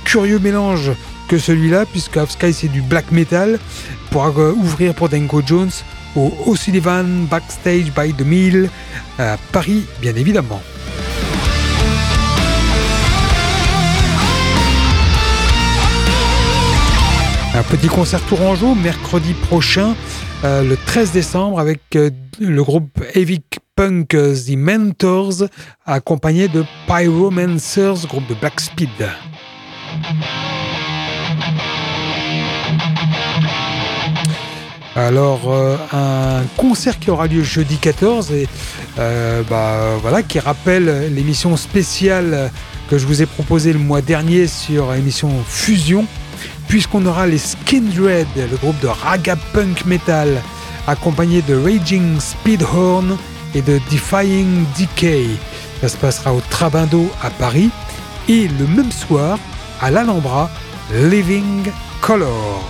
[0.04, 0.94] Curieux mélange
[1.28, 3.60] que celui-là, puisque Half Sky c'est du black metal,
[4.10, 5.70] pour ouvrir pour Denko Jones
[6.16, 8.72] au O'Sullivan Backstage by the Mill
[9.20, 10.64] à Paris, bien évidemment.
[17.70, 19.96] Petit concert tourangeau mercredi prochain,
[20.44, 22.10] euh, le 13 décembre, avec euh,
[22.40, 23.42] le groupe Heavy
[23.76, 25.48] Punk euh, The Mentors,
[25.86, 28.90] accompagné de Pyromancers, groupe de Black Speed.
[34.96, 35.54] Alors,
[35.92, 38.48] un concert qui aura lieu jeudi 14 et
[38.96, 42.50] bah, qui rappelle l'émission spéciale
[42.90, 46.06] que je vous ai proposée le mois dernier sur l'émission Fusion
[46.68, 50.42] puisqu'on aura les Skindred, le groupe de raga punk metal,
[50.88, 53.18] accompagné de Raging Speedhorn
[53.54, 55.28] et de Defying Decay.
[55.82, 57.70] Ça se passera au Trabindo à Paris
[58.28, 59.38] et le même soir
[59.82, 60.50] à l'Alhambra,
[60.94, 61.64] Living
[62.02, 62.64] Color.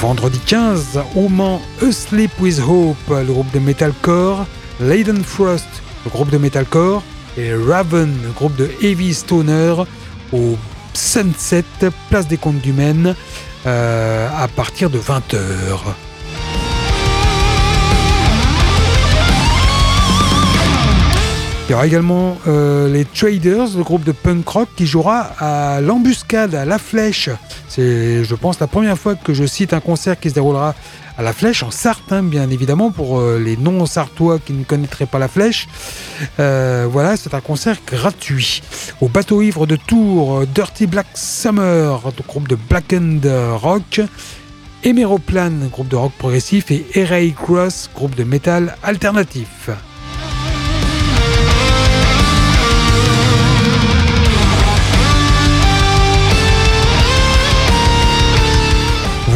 [0.00, 4.46] Vendredi 15, au Mans, Asleep with Hope, le groupe de metalcore,
[4.80, 5.68] Leiden Frost,
[6.06, 7.02] groupe de metalcore,
[7.36, 9.74] et Raven, groupe de heavy stoner,
[10.32, 10.56] au
[10.94, 11.64] Sunset,
[12.10, 13.14] place des Comptes du Maine,
[13.66, 15.94] euh, à partir de 20h.
[21.68, 25.82] Il y aura également euh, les Traders, le groupe de punk rock qui jouera à
[25.82, 27.28] l'embuscade, à La Flèche.
[27.68, 30.74] C'est, je pense, la première fois que je cite un concert qui se déroulera
[31.18, 35.04] à La Flèche, en Sarthe, hein, bien évidemment, pour euh, les non-sartois qui ne connaîtraient
[35.04, 35.68] pas La Flèche.
[36.40, 38.62] Euh, voilà, c'est un concert gratuit.
[39.02, 43.20] Au bateau ivre de Tours, Dirty Black Summer, groupe de Black and
[43.60, 44.00] Rock.
[44.84, 49.68] Emeroplan, groupe de rock progressif, et Eray Cross, groupe de métal alternatif.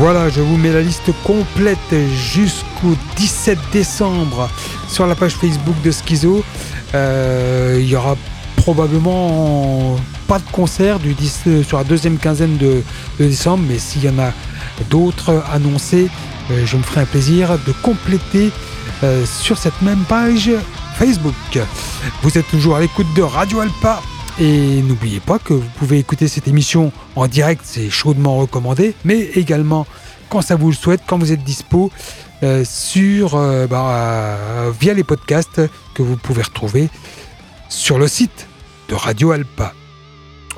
[0.03, 4.50] Voilà, je vous mets la liste complète jusqu'au 17 décembre
[4.88, 6.42] sur la page Facebook de Schizo.
[6.92, 8.16] Euh, il y aura
[8.57, 9.94] probablement
[10.26, 11.14] pas de concert du
[11.64, 12.82] sur la deuxième quinzaine de,
[13.20, 14.32] décembre, mais s'il y en a
[14.90, 16.09] d'autres annoncés,
[16.50, 18.50] euh, je me ferai un plaisir de compléter
[19.05, 20.50] euh, sur cette même page
[20.98, 21.61] Facebook.
[22.24, 24.03] Vous êtes toujours à l'écoute de Radio Alpa
[24.40, 29.20] et n'oubliez pas que vous pouvez écouter cette émission en direct, c'est chaudement recommandé, mais
[29.34, 29.86] également
[30.28, 31.90] quand ça vous le souhaite, quand vous êtes dispo,
[32.42, 35.60] euh, sur, euh, bah, euh, via les podcasts
[35.94, 36.88] que vous pouvez retrouver
[37.68, 38.48] sur le site
[38.88, 39.74] de Radio Alpa.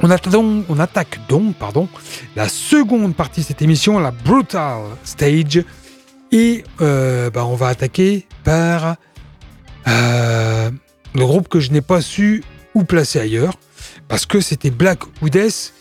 [0.01, 1.89] On, attaque donc pardon,
[2.37, 5.63] la seconde partie de cette émission, la Brutal Stage,
[6.33, 8.97] et bah, on va attaquer par
[9.87, 10.71] le
[11.15, 12.43] groupe que je n'ai pas su
[12.75, 13.55] où placer ailleurs
[14.09, 15.73] parce que c'était Black Woodess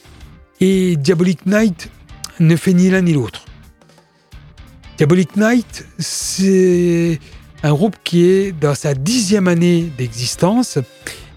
[0.59, 1.89] et Diabolic Night
[2.39, 3.45] ne fait ni l'un ni l'autre.
[4.97, 7.19] Diabolic Night, c'est
[7.63, 10.77] un groupe qui est dans sa dixième année d'existence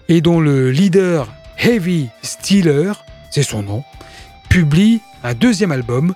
[0.09, 2.93] et dont le leader Heavy Steeler,
[3.31, 3.83] c'est son nom,
[4.49, 6.13] publie un deuxième album,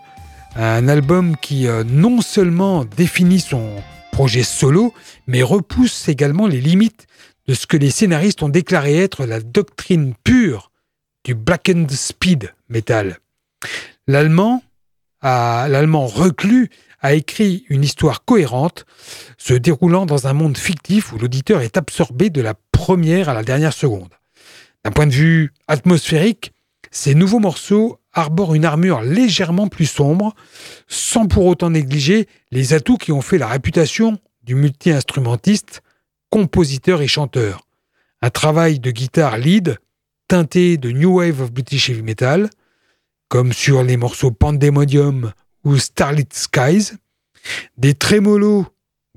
[0.56, 3.70] un album qui euh, non seulement définit son
[4.12, 4.94] projet solo,
[5.28, 7.08] mais repousse également les limites
[7.48, 10.72] de ce que les scénaristes ont déclaré être la doctrine pure
[11.24, 13.20] du blackened speed metal.
[14.08, 14.64] L'allemand,
[15.22, 16.70] l'allemand reclus,
[17.02, 18.86] a écrit une histoire cohérente,
[19.38, 23.44] se déroulant dans un monde fictif où l'auditeur est absorbé de la première à la
[23.44, 24.14] dernière seconde.
[24.86, 26.54] D'un point de vue atmosphérique,
[26.92, 30.36] ces nouveaux morceaux arborent une armure légèrement plus sombre,
[30.88, 35.82] sans pour autant négliger les atouts qui ont fait la réputation du multi-instrumentiste
[36.32, 37.68] compositeur et chanteur.
[38.24, 39.78] Un travail de guitare lead
[40.28, 42.50] teinté de New Wave of British Heavy Metal,
[43.28, 45.34] comme sur les morceaux Pandemonium
[45.66, 46.94] ou Starlit Skies,
[47.78, 48.66] des trémolos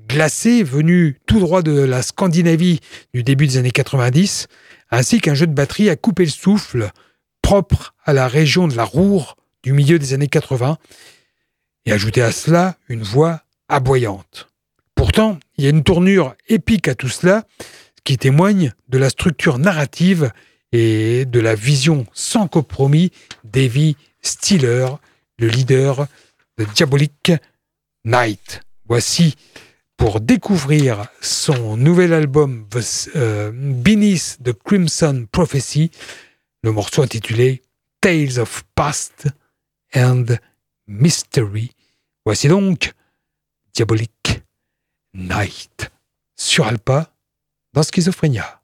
[0.07, 2.81] glacés venus tout droit de la Scandinavie
[3.13, 4.47] du début des années 90,
[4.91, 6.91] ainsi qu'un jeu de batterie à couper le souffle
[7.41, 10.77] propre à la région de la Roure du milieu des années 80,
[11.85, 14.47] et ajouter à cela une voix aboyante.
[14.95, 17.45] Pourtant, il y a une tournure épique à tout cela,
[18.03, 20.31] qui témoigne de la structure narrative
[20.71, 23.11] et de la vision sans compromis
[23.43, 24.87] d'Evie Stiller,
[25.37, 26.07] le leader
[26.57, 27.31] de Diabolic
[28.05, 28.61] Night.
[28.87, 29.35] Voici
[29.97, 32.67] pour découvrir son nouvel album
[33.15, 35.91] euh, Beneath the Crimson Prophecy,
[36.63, 37.63] le morceau intitulé
[38.01, 39.27] Tales of Past
[39.95, 40.25] and
[40.87, 41.71] Mystery.
[42.25, 42.93] Voici donc
[43.73, 44.34] Diabolic
[45.17, 45.91] Night
[46.35, 47.09] sur Alpa
[47.71, 48.61] dans Schizophrénia.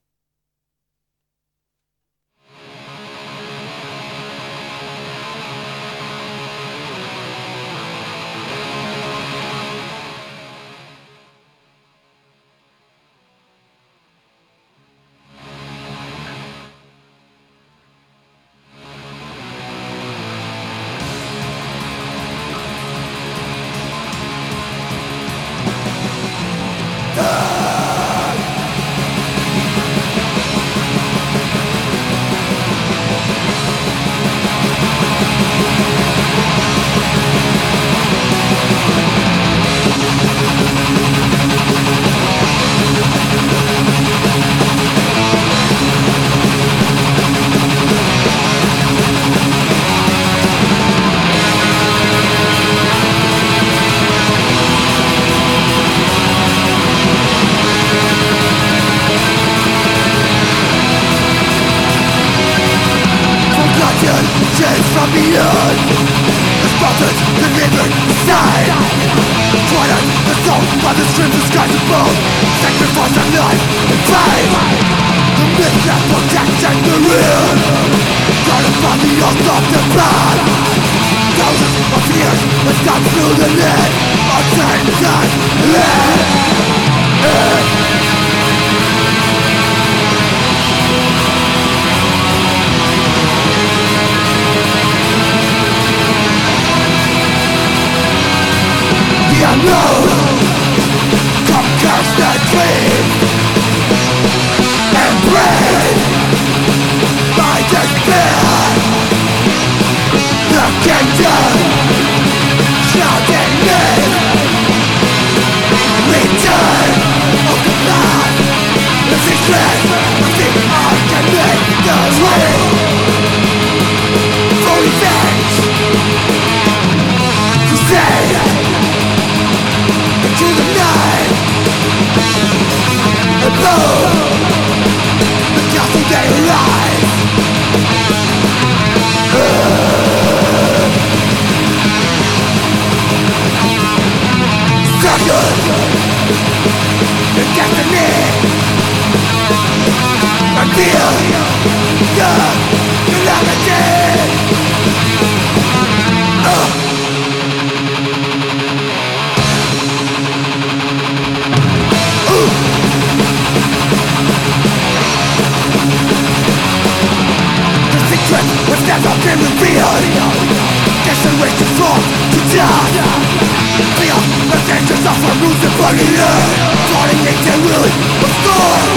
[175.91, 176.47] fucking love
[176.91, 178.87] Falling makes a willing of God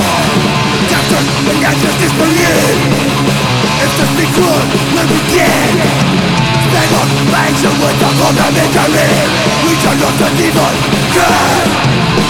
[1.44, 2.78] the natural disbelief
[3.82, 5.74] It's the secret will begin
[6.70, 8.90] Stay on my with the fundamental
[9.64, 10.74] We shall not the demon
[11.14, 12.23] God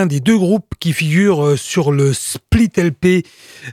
[0.00, 3.26] l'un des deux groupes qui figurent euh, sur le Split LP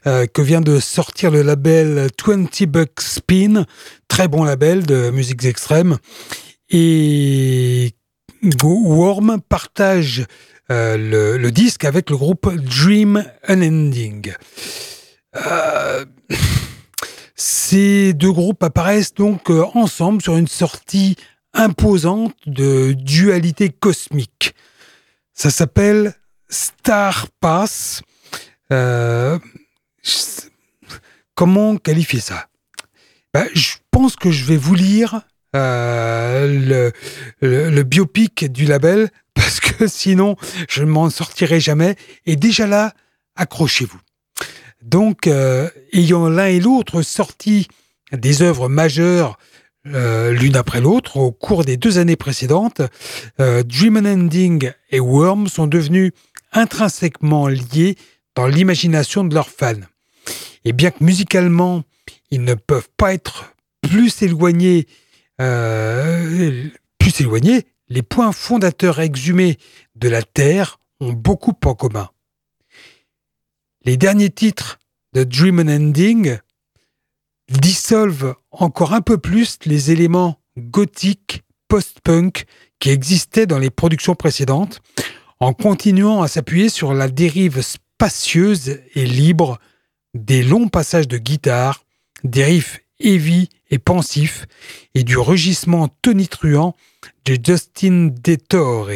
[0.06, 3.66] euh, que vient de sortir le label 20 Bucks Spin,
[4.10, 5.98] très bon label de musiques extrêmes.
[6.70, 7.94] Et
[8.62, 10.26] Worm partage
[10.70, 14.34] euh, le, disque avec le groupe Dream Unending.
[17.38, 21.16] ces deux groupes apparaissent donc ensemble sur une sortie
[21.54, 24.54] imposante de dualité cosmique.
[25.34, 26.17] Ça s'appelle
[26.50, 28.02] Star Pass.
[28.72, 29.38] Euh,
[31.36, 32.48] comment qualifier ça?
[33.34, 35.22] Ben, Je pense que je vais vous lire
[35.56, 36.92] euh,
[37.42, 40.36] le, biopic du label parce que sinon
[40.70, 41.96] je ne m'en sortirai jamais.
[42.26, 42.94] Et déjà là,
[43.36, 44.00] accrochez-vous.
[44.82, 47.68] Donc, euh, ayant l'un et l'autre sorti
[48.12, 49.38] des œuvres majeures
[49.86, 52.82] l'une après l'autre au cours des deux années précédentes,
[53.40, 56.12] Dream Ending et Worm sont devenus
[56.58, 57.96] intrinsèquement liés
[58.36, 59.74] dans l'imagination de leurs fans.
[60.66, 61.84] Et bien que musicalement,
[62.32, 64.88] ils ne peuvent pas être plus éloignés,
[65.40, 66.68] euh,
[67.00, 69.58] plus éloignés, les points fondateurs exhumés
[69.96, 72.10] de la Terre ont beaucoup en commun.
[73.86, 74.80] Les derniers titres
[75.14, 76.38] de Dream Ending
[77.50, 82.46] dissolvent encore un peu plus les éléments gothiques post-punk
[82.80, 84.82] qui existaient dans les productions précédentes,
[85.40, 89.60] en continuant à s'appuyer sur la dérive spacieuse et libre
[90.14, 91.84] des longs passages de guitare,
[92.24, 94.46] des riffs heavy et pensifs,
[94.96, 96.76] et du rugissement tonitruant
[97.26, 98.90] de Justin DeTore.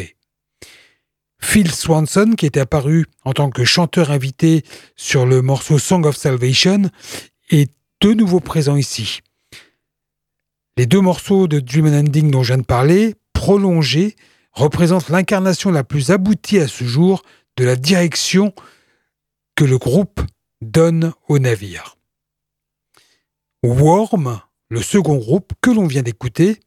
[1.39, 4.63] Phil Swanson, qui était apparu en tant que chanteur invité
[4.95, 6.83] sur le morceau Song of Salvation,
[7.49, 9.19] est de nouveau présent ici.
[10.77, 14.15] Les deux morceaux de Dream Ending dont je viens de parler, prolongés,
[14.53, 17.23] représentent l'incarnation la plus aboutie à ce jour
[17.57, 18.53] de la direction
[19.55, 20.21] que le groupe
[20.61, 21.97] donne au navire.
[23.63, 26.59] Worm, le second groupe que l'on vient d'écouter,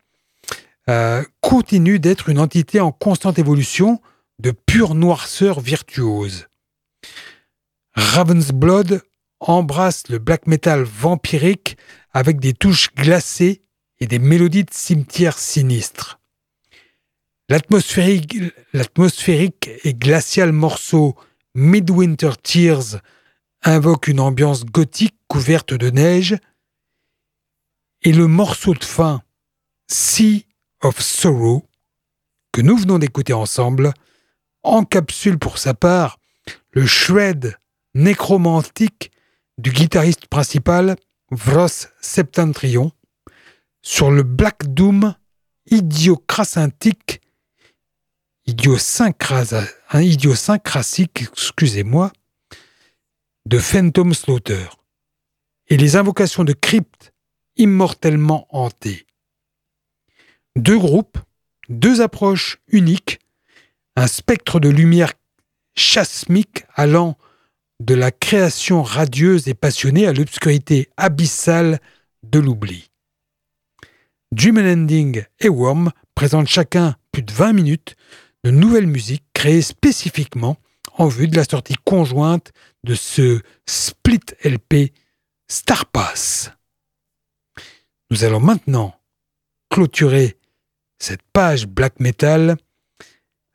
[0.89, 4.01] euh, continue d'être une entité en constante évolution
[4.39, 6.47] de pure noirceur virtuose.
[7.94, 9.02] Ravensblood
[9.40, 11.77] embrasse le black metal vampirique
[12.12, 13.62] avec des touches glacées
[14.01, 16.20] et des mélodies de cimetière sinistres.
[17.55, 21.14] L'atmosphérique, et glacial morceau
[21.55, 23.01] Midwinter Tears
[23.62, 26.36] invoque une ambiance gothique couverte de neige,
[28.02, 29.22] et le morceau de fin
[29.86, 30.47] Sea
[30.82, 31.64] of Sorrow,
[32.51, 33.94] que nous venons d'écouter ensemble,
[34.64, 36.18] encapsule pour sa part
[36.72, 37.56] le shred
[37.94, 39.12] nécromantique
[39.59, 40.97] du guitariste principal
[41.31, 42.90] Vros Septentrion
[43.81, 45.14] sur le Black Doom
[48.47, 52.12] idiosyncrasique, excusez-moi,
[53.47, 54.66] de Phantom Slaughter
[55.69, 57.12] et les invocations de cryptes
[57.57, 59.07] immortellement hantées.
[60.57, 61.19] Deux groupes,
[61.69, 63.21] deux approches uniques,
[63.97, 65.12] un spectre de lumière
[65.77, 67.16] chasmique allant
[67.81, 71.81] de la création radieuse et passionnée à l'obscurité abyssale
[72.23, 72.91] de l'oubli.
[74.33, 77.97] Dream Ending et Worm présentent chacun plus de 20 minutes
[78.45, 80.57] de nouvelles musiques créées spécifiquement
[80.97, 82.53] en vue de la sortie conjointe
[82.85, 84.93] de ce split LP
[85.49, 86.53] Starpass.
[88.11, 88.95] Nous allons maintenant
[89.71, 90.39] clôturer
[90.99, 92.57] cette page black metal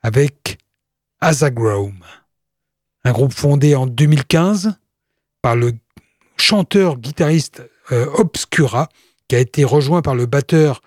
[0.02, 0.58] avec
[1.20, 2.04] Azagrome
[3.04, 4.74] un groupe fondé en 2015
[5.42, 5.72] par le
[6.36, 7.62] chanteur-guitariste
[7.92, 8.88] euh, Obscura,
[9.28, 10.82] qui a été rejoint par le batteur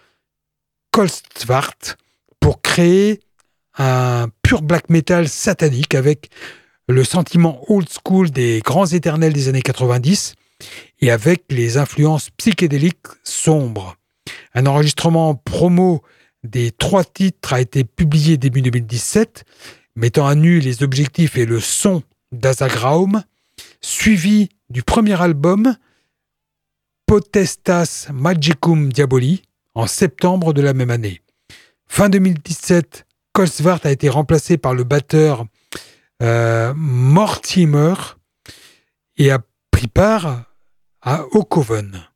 [0.91, 1.97] Kolstvart
[2.39, 3.19] pour créer
[3.77, 6.29] un pur black metal satanique avec
[6.87, 10.35] le sentiment old school des grands éternels des années 90
[11.01, 13.95] et avec les influences psychédéliques sombres.
[14.53, 16.03] Un enregistrement promo
[16.43, 19.45] des trois titres a été publié début 2017
[19.95, 23.23] mettant à nu les objectifs et le son d'Azagraum,
[23.81, 25.75] suivi du premier album
[27.05, 29.43] Potestas Magicum Diaboli
[29.75, 31.21] en septembre de la même année.
[31.87, 35.45] Fin 2017, Kolsvart a été remplacé par le batteur
[36.21, 37.95] euh, Mortimer
[39.17, 39.39] et a
[39.71, 40.43] pris part
[41.01, 42.07] à Okoven.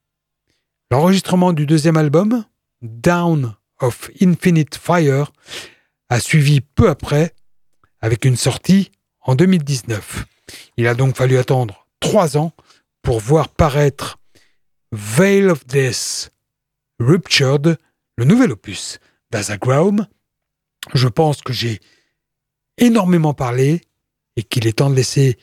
[0.92, 2.46] L'enregistrement du deuxième album,
[2.84, 5.32] Down of Infinite Fire,
[6.10, 7.34] a suivi peu après
[8.00, 8.92] avec une sortie
[9.22, 10.26] en 2019.
[10.78, 12.54] Il a donc fallu attendre trois ans
[13.02, 14.20] pour voir paraître
[14.92, 16.32] Veil of Death
[17.00, 17.78] Ruptured,
[18.18, 19.00] le nouvel opus
[19.32, 20.08] d'Azagraum.
[20.94, 21.80] Je pense que j'ai
[22.78, 23.82] énormément parlé
[24.36, 25.38] et qu'il est temps de laisser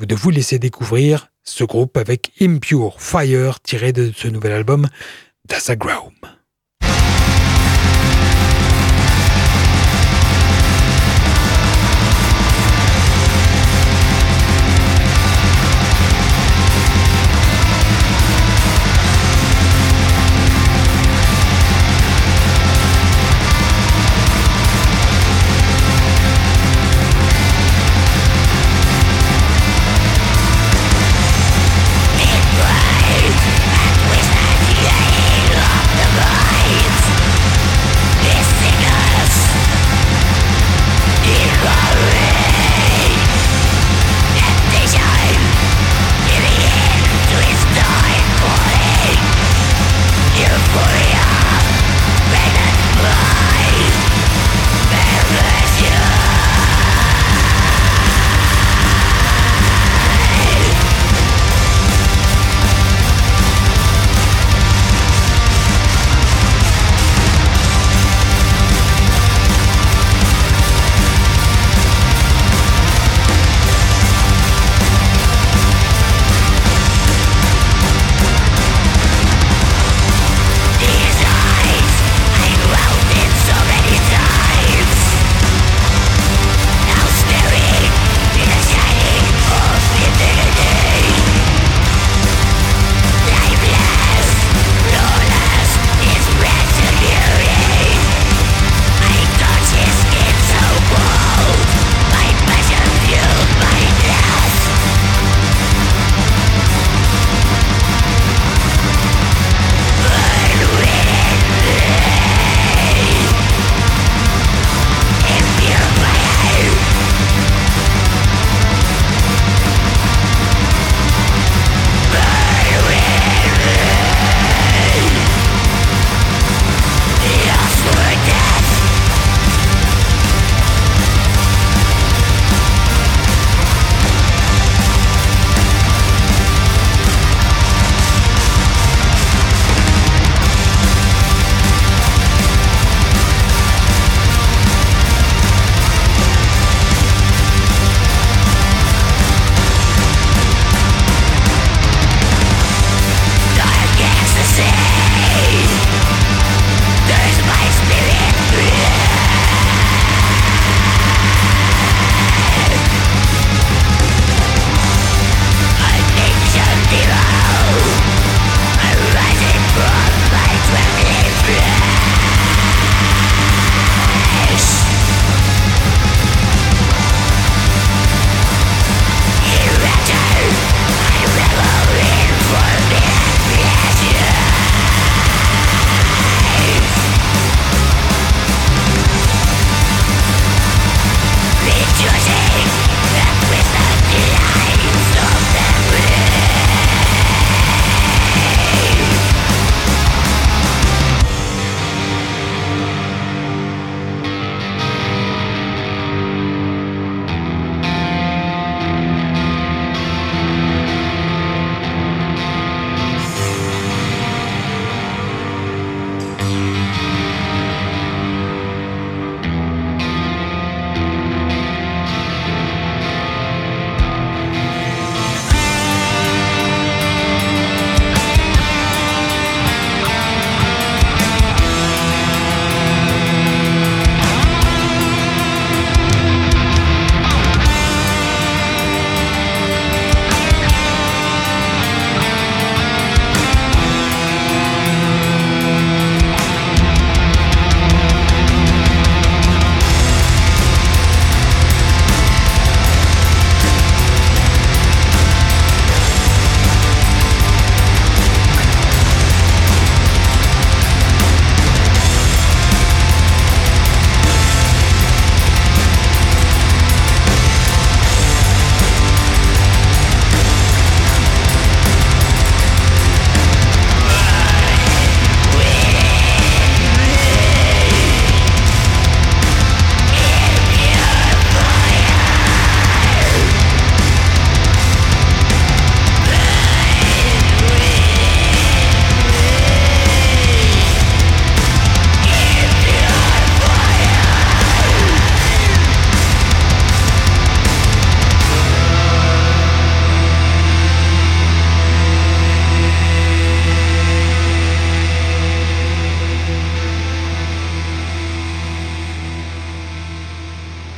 [0.00, 4.88] de vous laisser découvrir ce groupe avec Impure Fire tiré de ce nouvel album
[5.44, 6.12] d'Asagroum.
[6.22, 6.41] the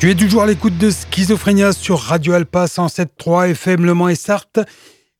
[0.04, 4.14] Tu es toujours à l'écoute de Schizophrénia sur Radio Alpa 107.3 FM Le Mans et
[4.14, 4.60] Sarthe.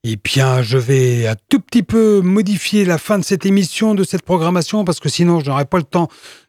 [0.03, 4.05] Et bien, je vais un tout petit peu modifier la fin de cette émission, de
[4.05, 6.09] cette programmation, parce que sinon, je n'aurai pas le temps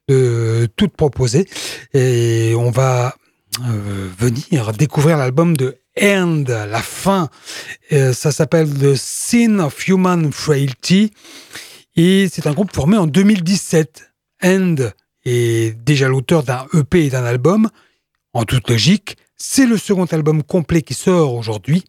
[0.10, 1.48] de tout proposer.
[1.94, 3.16] Et on va
[3.70, 7.30] euh, venir découvrir l'album de End, la fin.
[7.94, 11.12] Euh, ça s'appelle The Sin of Human Frailty.
[11.96, 14.12] Et c'est un groupe formé en 2017.
[14.44, 14.76] End
[15.24, 17.70] est déjà l'auteur d'un EP et d'un album.
[18.36, 21.86] En toute logique, c'est le second album complet qui sort aujourd'hui.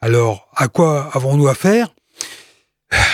[0.00, 1.94] Alors, à quoi avons-nous affaire?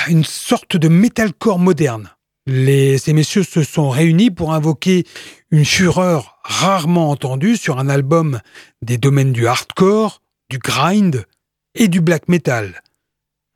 [0.08, 2.08] Une sorte de metalcore moderne.
[2.46, 5.04] Les, ces messieurs se sont réunis pour invoquer
[5.50, 8.40] une fureur rarement entendue sur un album
[8.80, 11.26] des domaines du hardcore, du grind
[11.74, 12.80] et du black metal.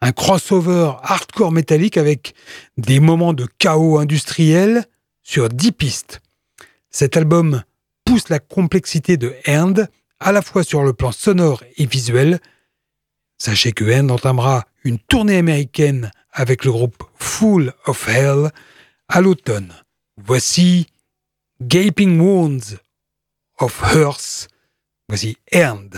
[0.03, 2.35] Un crossover hardcore métallique avec
[2.77, 4.85] des moments de chaos industriel
[5.23, 6.21] sur dix pistes.
[6.91, 7.63] Cet album
[8.05, 9.75] pousse la complexité de End
[10.21, 12.41] à la fois sur le plan sonore et visuel.
[13.39, 18.51] Sachez que End entamera une tournée américaine avec le groupe Full of Hell
[19.09, 19.75] à l'automne.
[20.17, 20.87] Voici
[21.61, 22.79] Gaping Wounds
[23.59, 24.49] of Hearth.
[25.09, 25.91] Voici End.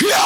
[0.00, 0.25] Yeah!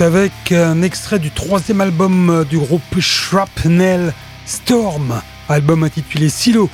[0.00, 4.12] Avec un extrait du troisième album du groupe Shrapnel
[4.46, 6.70] Storm, album intitulé Silo,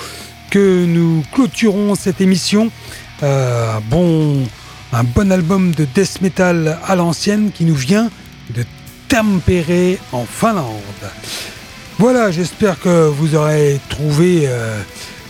[0.50, 2.70] que nous clôturons cette émission.
[3.22, 4.46] Euh, bon,
[4.92, 8.10] un bon album de death metal à l'ancienne qui nous vient
[8.54, 8.64] de
[9.08, 10.82] Tampere en Finlande.
[11.98, 14.80] Voilà, j'espère que vous aurez trouvé euh,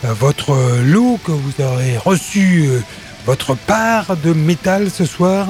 [0.02, 2.80] votre lot, que vous aurez reçu euh,
[3.24, 5.48] votre part de métal ce soir.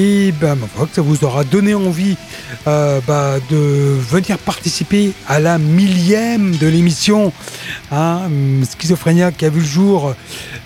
[0.00, 2.16] Et ben, que ça vous aura donné envie
[2.68, 7.32] euh, bah, de venir participer à la millième de l'émission
[7.90, 8.30] hein,
[8.62, 10.14] Schizophrénia qui a vu le jour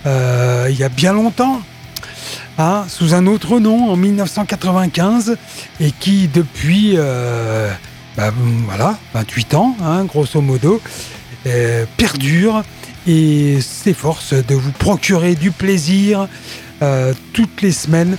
[0.05, 1.63] euh, il y a bien longtemps.
[2.59, 5.35] Hein, sous un autre nom en 1995
[5.79, 7.71] et qui depuis euh,
[8.15, 8.31] bah,
[8.67, 10.79] voilà 28 ans hein, grosso modo
[11.97, 12.61] perdure
[13.07, 16.27] et s'efforce de vous procurer du plaisir
[17.33, 18.17] toutes les semaines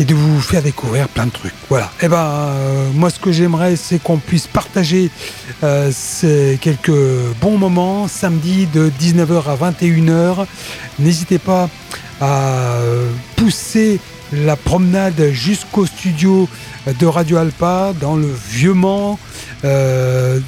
[0.00, 1.54] et de vous faire découvrir plein de trucs.
[1.68, 1.86] Voilà.
[2.00, 5.10] Et eh ben, euh, moi, ce que j'aimerais, c'est qu'on puisse partager
[5.62, 6.92] euh, ces quelques
[7.40, 10.46] bons moments samedi de 19h à 21h.
[10.98, 11.68] N'hésitez pas
[12.20, 12.78] à
[13.36, 14.00] pousser
[14.32, 16.48] la promenade jusqu'au studio
[16.98, 19.18] de Radio Alpa dans le vieux Mans.
[19.64, 20.38] Euh,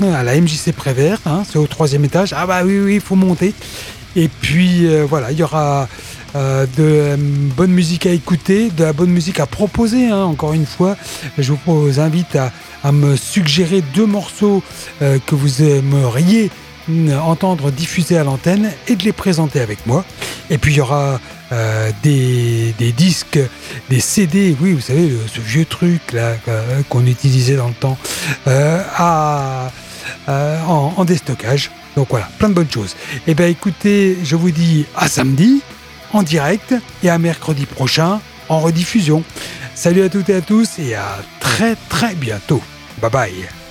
[0.00, 2.32] à la MJC Prévert, hein, c'est au troisième étage.
[2.34, 3.52] Ah bah oui, oui, il faut monter.
[4.16, 5.86] Et puis voilà, il y aura
[6.36, 10.08] euh, de euh, bonne musique à écouter, de la bonne musique à proposer.
[10.08, 10.96] Hein, encore une fois,
[11.38, 12.52] je vous invite à,
[12.92, 14.62] me suggérer deux morceaux
[15.02, 16.50] euh, que vous aimeriez
[17.22, 20.06] entendre diffuser à l'antenne et de les présenter avec moi.
[20.48, 21.20] Et puis il y aura
[22.02, 23.38] des, disques,
[23.90, 26.36] des CD, oui, vous savez, ce vieux truc là
[26.88, 27.98] qu'on utilisait dans le temps,
[28.98, 29.68] en,
[30.96, 31.70] en, déstockage.
[31.94, 32.96] Donc voilà, plein de bonnes choses.
[33.26, 35.60] Et eh bien écoutez, je vous dis à samedi
[36.12, 39.22] en direct et à mercredi prochain en rediffusion.
[39.74, 42.62] Salut à toutes et à tous et à très très bientôt.
[43.00, 43.67] Bye bye.